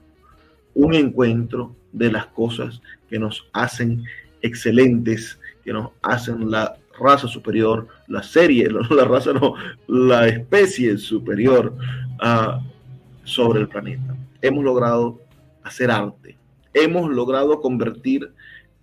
Un 0.74 0.96
encuentro 0.96 1.76
de 1.92 2.12
las 2.12 2.28
cosas 2.28 2.82
que 3.10 3.20
nos 3.20 3.48
hacen 3.54 4.04
excelentes, 4.42 5.38
que 5.64 5.74
nos 5.74 5.92
hacen 6.02 6.50
la 6.50 6.78
raza 6.98 7.28
superior, 7.28 7.88
la 8.08 8.24
serie, 8.24 8.70
la 8.90 9.06
raza 9.06 9.34
no, 9.34 9.56
la 9.88 10.28
especie 10.28 10.98
superior 10.98 11.76
uh, 12.24 12.62
sobre 13.26 13.60
el 13.60 13.68
planeta. 13.68 14.16
Hemos 14.42 14.64
logrado 14.64 15.20
hacer 15.64 15.92
arte, 15.92 16.38
hemos 16.74 17.10
logrado 17.10 17.62
convertir 17.62 18.32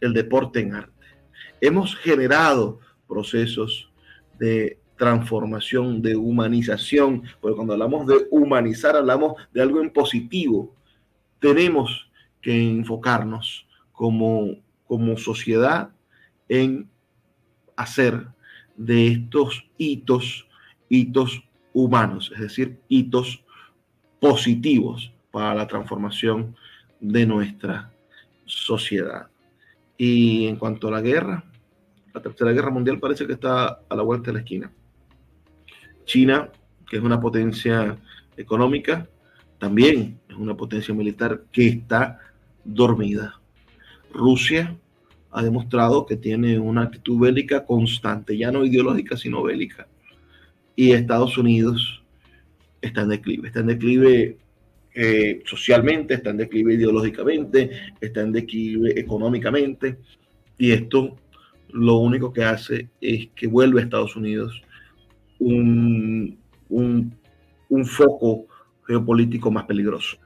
el 0.01 0.13
deporte 0.13 0.61
en 0.61 0.75
arte, 0.75 1.07
hemos 1.61 1.97
generado 1.97 2.81
procesos 3.07 3.91
de 4.39 4.79
transformación, 4.97 6.03
de 6.03 6.17
humanización, 6.17 7.23
porque 7.41 7.57
cuando 7.57 7.75
hablamos 7.75 8.07
de 8.07 8.27
humanizar 8.31 8.97
hablamos 8.97 9.35
de 9.53 9.63
algo 9.63 9.81
en 9.81 9.91
positivo. 9.91 10.75
Tenemos 11.39 12.11
que 12.41 12.69
enfocarnos 12.69 13.67
como, 13.93 14.57
como 14.87 15.17
sociedad 15.17 15.91
en 16.49 16.89
hacer 17.77 18.27
de 18.77 19.09
estos 19.09 19.69
hitos, 19.77 20.47
hitos 20.89 21.43
humanos, 21.73 22.33
es 22.35 22.41
decir, 22.41 22.81
hitos 22.89 23.45
positivos 24.19 25.13
para 25.31 25.55
la 25.55 25.67
transformación 25.67 26.57
de 27.01 27.27
nuestra 27.27 27.93
sociedad. 28.45 29.29
Y 29.99 30.47
en 30.47 30.57
cuanto 30.57 30.89
a 30.89 30.93
la 30.93 31.01
guerra, 31.01 31.45
la 32.15 32.21
Tercera 32.21 32.53
Guerra 32.53 32.71
Mundial 32.71 32.99
parece 32.99 33.27
que 33.27 33.35
está 33.35 33.81
a 33.89 33.97
la 33.97 34.03
vuelta 34.03 34.27
de 34.27 34.35
la 34.35 34.39
esquina. 34.41 34.71
China, 36.05 36.51
que 36.89 36.97
es 36.97 37.03
una 37.03 37.21
potencia 37.21 37.97
económica, 38.37 39.09
también 39.59 40.19
es 40.29 40.37
una 40.37 40.57
potencia 40.57 40.95
militar 40.95 41.45
que 41.53 41.67
está 41.67 42.21
dormida. 42.65 43.41
Rusia 44.13 44.77
ha 45.31 45.43
demostrado 45.43 46.07
que 46.07 46.17
tiene 46.17 46.59
una 46.59 46.83
actitud 46.83 47.21
bélica 47.21 47.65
constante, 47.65 48.37
ya 48.37 48.51
no 48.51 48.65
ideológica, 48.65 49.17
sino 49.17 49.43
bélica. 49.43 49.87
Y 50.75 50.93
Estados 50.93 51.37
Unidos 51.37 52.03
está 52.81 53.03
en 53.03 53.09
declive, 53.09 53.49
está 53.49 53.61
en 53.61 53.67
declive 53.67 54.39
eh, 54.99 55.43
socialmente, 55.45 56.15
está 56.15 56.31
en 56.31 56.39
declive 56.39 56.73
ideológicamente, 56.73 57.71
está 58.01 58.23
en 58.23 58.33
declive 58.33 58.99
económicamente. 58.99 59.99
Y 60.57 60.73
esto 60.73 61.19
lo 61.69 61.97
único 61.97 62.33
que 62.33 62.45
hace 62.45 62.89
es 62.99 63.29
que 63.35 63.47
vuelve 63.47 63.81
a 63.81 63.85
Estados 63.85 64.17
Unidos 64.17 64.63
un, 65.39 66.39
un, 66.71 67.15
un 67.69 67.85
foco 67.85 68.47
geopolítico 68.87 69.51
más 69.51 69.67
peligroso, 69.67 70.17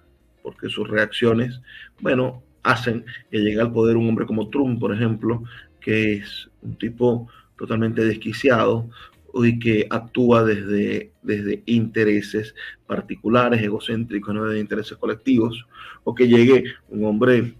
porque 0.40 0.68
sus 0.68 0.88
reacciones, 0.88 1.60
bueno, 2.00 2.44
hacen 2.62 3.04
que 3.28 3.38
llegue 3.38 3.60
al 3.60 3.72
poder 3.72 3.96
un 3.96 4.08
hombre 4.08 4.24
como 4.24 4.50
Trump, 4.50 4.78
por 4.78 4.94
ejemplo, 4.94 5.42
que 5.80 6.12
es 6.12 6.48
un 6.62 6.76
tipo 6.76 7.28
totalmente 7.58 8.04
desquiciado 8.04 8.88
y 9.34 9.58
que 9.58 9.86
actúa 9.90 10.44
desde, 10.44 11.12
desde 11.22 11.62
intereses 11.66 12.54
particulares, 12.86 13.62
egocéntricos, 13.62 14.34
no 14.34 14.44
de 14.44 14.60
intereses 14.60 14.96
colectivos, 14.96 15.66
o 16.04 16.14
que 16.14 16.28
llegue 16.28 16.64
un 16.88 17.04
hombre 17.04 17.54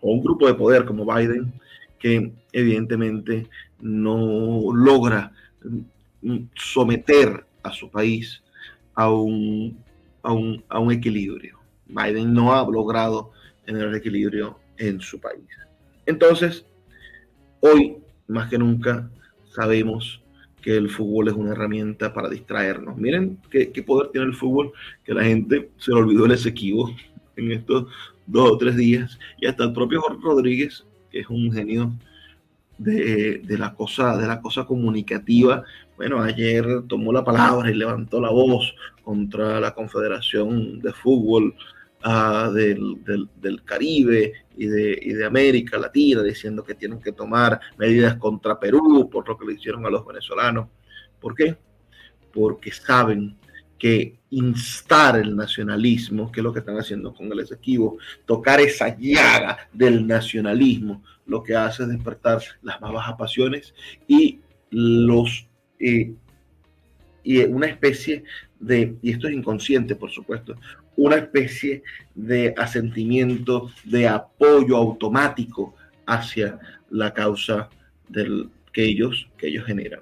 o 0.00 0.12
un 0.12 0.22
grupo 0.22 0.46
de 0.46 0.54
poder 0.54 0.84
como 0.84 1.06
Biden, 1.06 1.52
que 1.98 2.32
evidentemente 2.52 3.48
no 3.80 4.72
logra 4.72 5.32
someter 6.54 7.44
a 7.62 7.72
su 7.72 7.90
país 7.90 8.42
a 8.94 9.10
un, 9.10 9.78
a 10.22 10.32
un, 10.32 10.64
a 10.68 10.78
un 10.78 10.92
equilibrio. 10.92 11.58
Biden 11.86 12.32
no 12.32 12.54
ha 12.54 12.68
logrado 12.68 13.32
en 13.66 13.76
el 13.76 13.94
equilibrio 13.94 14.58
en 14.78 15.00
su 15.00 15.20
país. 15.20 15.46
Entonces, 16.04 16.64
hoy 17.60 17.98
más 18.28 18.48
que 18.48 18.58
nunca 18.58 19.08
sabemos 19.54 20.22
que 20.66 20.76
el 20.76 20.90
fútbol 20.90 21.28
es 21.28 21.34
una 21.34 21.52
herramienta 21.52 22.12
para 22.12 22.28
distraernos. 22.28 22.96
Miren 22.96 23.38
qué, 23.52 23.70
poder 23.86 24.08
tiene 24.10 24.26
el 24.26 24.34
fútbol, 24.34 24.72
que 25.04 25.14
la 25.14 25.22
gente 25.22 25.70
se 25.76 25.92
le 25.92 25.98
olvidó 25.98 26.26
el 26.26 26.32
Esequibo 26.32 26.90
en 27.36 27.52
estos 27.52 27.86
dos 28.26 28.50
o 28.50 28.58
tres 28.58 28.74
días, 28.74 29.16
y 29.40 29.46
hasta 29.46 29.62
el 29.62 29.72
propio 29.72 30.00
Jorge 30.00 30.20
Rodríguez, 30.24 30.84
que 31.08 31.20
es 31.20 31.30
un 31.30 31.52
genio 31.52 31.92
de, 32.78 33.42
de, 33.44 33.58
la 33.58 33.76
cosa, 33.76 34.16
de 34.16 34.26
la 34.26 34.40
cosa 34.40 34.64
comunicativa, 34.64 35.62
bueno, 35.96 36.20
ayer 36.20 36.66
tomó 36.88 37.12
la 37.12 37.22
palabra 37.22 37.70
y 37.70 37.74
levantó 37.74 38.20
la 38.20 38.30
voz 38.30 38.74
contra 39.04 39.60
la 39.60 39.72
Confederación 39.72 40.80
de 40.80 40.92
Fútbol 40.92 41.54
del, 42.52 43.62
Caribe 43.64 44.32
y 44.56 44.66
de, 44.66 44.98
y 45.02 45.12
de, 45.12 45.24
América 45.24 45.78
Latina, 45.78 46.22
diciendo 46.22 46.62
que 46.62 46.74
tienen 46.74 47.00
que 47.00 47.12
tomar 47.12 47.60
medidas 47.78 48.16
contra 48.16 48.60
Perú 48.60 49.08
por 49.10 49.28
lo 49.28 49.36
que 49.36 49.46
le 49.46 49.54
hicieron 49.54 49.84
a 49.86 49.90
los 49.90 50.06
venezolanos. 50.06 50.68
¿Por 51.20 51.34
qué? 51.34 51.56
Porque 52.32 52.70
saben 52.70 53.36
que 53.78 54.18
instar 54.30 55.18
el 55.18 55.34
nacionalismo, 55.34 56.30
que 56.30 56.40
es 56.40 56.44
lo 56.44 56.52
que 56.52 56.60
están 56.60 56.78
haciendo 56.78 57.12
con 57.12 57.30
el 57.30 57.40
Esequibo, 57.40 57.98
tocar 58.24 58.60
esa 58.60 58.96
llaga 58.96 59.68
del 59.72 60.06
nacionalismo, 60.06 61.02
lo 61.26 61.42
que 61.42 61.56
hace 61.56 61.82
es 61.82 61.88
despertar 61.88 62.40
las 62.62 62.80
más 62.80 62.92
bajas 62.92 63.16
pasiones 63.16 63.74
y 64.06 64.40
los 64.70 65.48
eh, 65.80 66.14
y 67.24 67.40
una 67.40 67.66
especie 67.66 68.22
de, 68.60 68.96
y 69.02 69.10
esto 69.10 69.26
es 69.26 69.34
inconsciente 69.34 69.96
por 69.96 70.10
supuesto, 70.10 70.54
una 70.96 71.16
especie 71.16 71.82
de 72.14 72.54
asentimiento, 72.56 73.70
de 73.84 74.08
apoyo 74.08 74.76
automático 74.76 75.74
hacia 76.06 76.58
la 76.90 77.12
causa 77.12 77.68
del, 78.08 78.48
que, 78.72 78.84
ellos, 78.84 79.28
que 79.36 79.48
ellos 79.48 79.66
generan. 79.66 80.00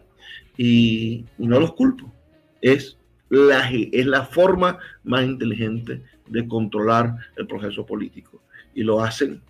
Y, 0.56 1.24
no 1.38 1.58
los 1.58 1.74
culpo, 1.74 2.12
es 2.60 2.96
la, 3.28 3.68
es 3.70 4.06
la 4.06 4.24
forma 4.24 4.78
más 5.02 5.24
inteligente 5.24 6.02
de 6.28 6.46
controlar 6.46 7.16
el 7.36 7.46
proceso 7.46 7.84
político 7.84 8.40
y 8.74 8.82
lo 8.82 9.02
hacen 9.02 9.40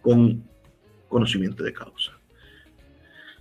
con 0.00 0.42
conocimiento 1.08 1.62
de 1.62 1.72
causa. 1.72 2.12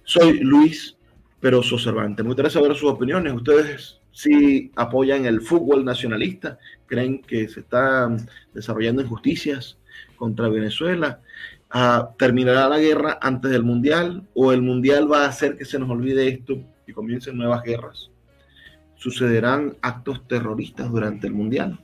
Soy 0.04 0.39
Luis 0.39 0.97
Peroso 1.39 1.78
Cervantes. 1.78 2.23
Me 2.23 2.30
gustaría 2.30 2.52
saber 2.52 2.76
sus 2.76 2.89
opiniones. 2.89 3.34
Ustedes 3.34 3.99
si 4.13 4.71
apoyan 4.76 5.26
el 5.26 5.41
fútbol 5.41 5.84
nacionalista, 5.84 6.60
creen 6.93 7.23
que 7.23 7.47
se 7.47 7.62
están 7.62 8.29
desarrollando 8.53 9.01
injusticias 9.01 9.77
contra 10.15 10.47
Venezuela, 10.47 11.21
ah, 11.71 12.12
terminará 12.19 12.69
la 12.69 12.77
guerra 12.77 13.17
antes 13.19 13.49
del 13.49 13.63
Mundial 13.63 14.23
o 14.36 14.53
el 14.53 14.62
Mundial 14.62 15.12
va 15.12 15.25
a 15.25 15.29
hacer 15.29 15.58
que 15.58 15.65
se 15.65 15.79
nos 15.79 15.89
olvide 15.89 16.27
esto 16.27 16.60
y 16.86 16.93
comiencen 16.93 17.36
nuevas 17.36 17.63
guerras. 17.63 18.12
Sucederán 18.95 19.75
actos 19.82 20.27
terroristas 20.27 20.91
durante 20.91 21.25
el 21.25 21.34
Mundial. 21.34 21.79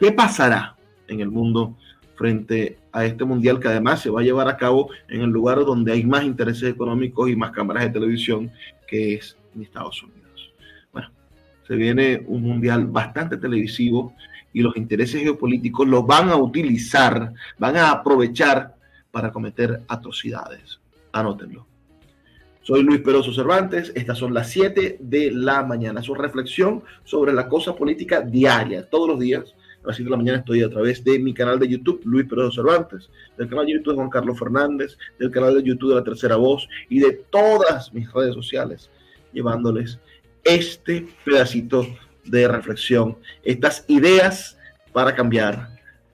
¿Qué 0.00 0.10
pasará 0.10 0.74
en 1.06 1.20
el 1.20 1.30
mundo 1.30 1.76
frente 2.16 2.78
a 2.90 3.04
este 3.04 3.24
mundial 3.24 3.60
que 3.60 3.68
además 3.68 4.00
se 4.00 4.10
va 4.10 4.20
a 4.20 4.24
llevar 4.24 4.48
a 4.48 4.56
cabo 4.56 4.90
en 5.08 5.20
el 5.20 5.30
lugar 5.30 5.58
donde 5.58 5.92
hay 5.92 6.04
más 6.04 6.24
intereses 6.24 6.68
económicos 6.68 7.30
y 7.30 7.36
más 7.36 7.52
cámaras 7.52 7.84
de 7.84 7.90
televisión, 7.90 8.50
que 8.88 9.14
es 9.14 9.36
en 9.54 9.62
Estados 9.62 10.02
Unidos. 10.02 10.27
Se 11.68 11.76
viene 11.76 12.24
un 12.26 12.42
mundial 12.44 12.86
bastante 12.86 13.36
televisivo 13.36 14.14
y 14.54 14.62
los 14.62 14.74
intereses 14.78 15.20
geopolíticos 15.20 15.86
lo 15.86 16.02
van 16.02 16.30
a 16.30 16.36
utilizar, 16.36 17.34
van 17.58 17.76
a 17.76 17.90
aprovechar 17.90 18.74
para 19.10 19.30
cometer 19.30 19.82
atrocidades. 19.86 20.80
Anótenlo. 21.12 21.66
Soy 22.62 22.82
Luis 22.82 23.02
Peroso 23.02 23.34
Cervantes, 23.34 23.92
estas 23.94 24.16
son 24.16 24.32
las 24.32 24.48
7 24.48 24.96
de 24.98 25.30
la 25.30 25.62
mañana. 25.62 26.00
Una 26.08 26.22
reflexión 26.22 26.82
sobre 27.04 27.34
la 27.34 27.48
cosa 27.48 27.76
política 27.76 28.22
diaria, 28.22 28.88
todos 28.88 29.06
los 29.06 29.18
días. 29.18 29.54
A 29.84 29.88
las 29.88 29.96
7 29.96 30.04
de 30.04 30.10
la 30.10 30.16
mañana 30.16 30.38
estoy 30.38 30.62
a 30.62 30.70
través 30.70 31.04
de 31.04 31.18
mi 31.18 31.34
canal 31.34 31.58
de 31.58 31.68
YouTube, 31.68 32.00
Luis 32.04 32.26
Peroso 32.26 32.62
Cervantes, 32.62 33.10
del 33.36 33.48
canal 33.48 33.66
de 33.66 33.72
YouTube 33.72 33.92
de 33.92 33.96
Juan 33.96 34.10
Carlos 34.10 34.38
Fernández, 34.38 34.96
del 35.18 35.30
canal 35.30 35.54
de 35.54 35.62
YouTube 35.62 35.90
de 35.90 35.96
La 35.96 36.04
Tercera 36.04 36.36
Voz 36.36 36.66
y 36.88 37.00
de 37.00 37.12
todas 37.30 37.92
mis 37.92 38.10
redes 38.10 38.34
sociales, 38.34 38.90
llevándoles 39.34 39.98
este 40.48 41.06
pedacito 41.24 41.86
de 42.24 42.48
reflexión, 42.48 43.18
estas 43.42 43.84
ideas 43.88 44.58
para 44.92 45.14
cambiar 45.14 45.68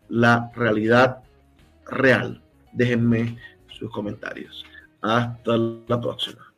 la 0.08 0.50
realidad 0.54 1.18
real. 1.86 2.42
Déjenme 2.72 3.38
sus 3.68 3.90
comentarios. 3.90 4.64
Hasta 5.00 5.56
la 5.56 6.00
próxima. 6.00 6.53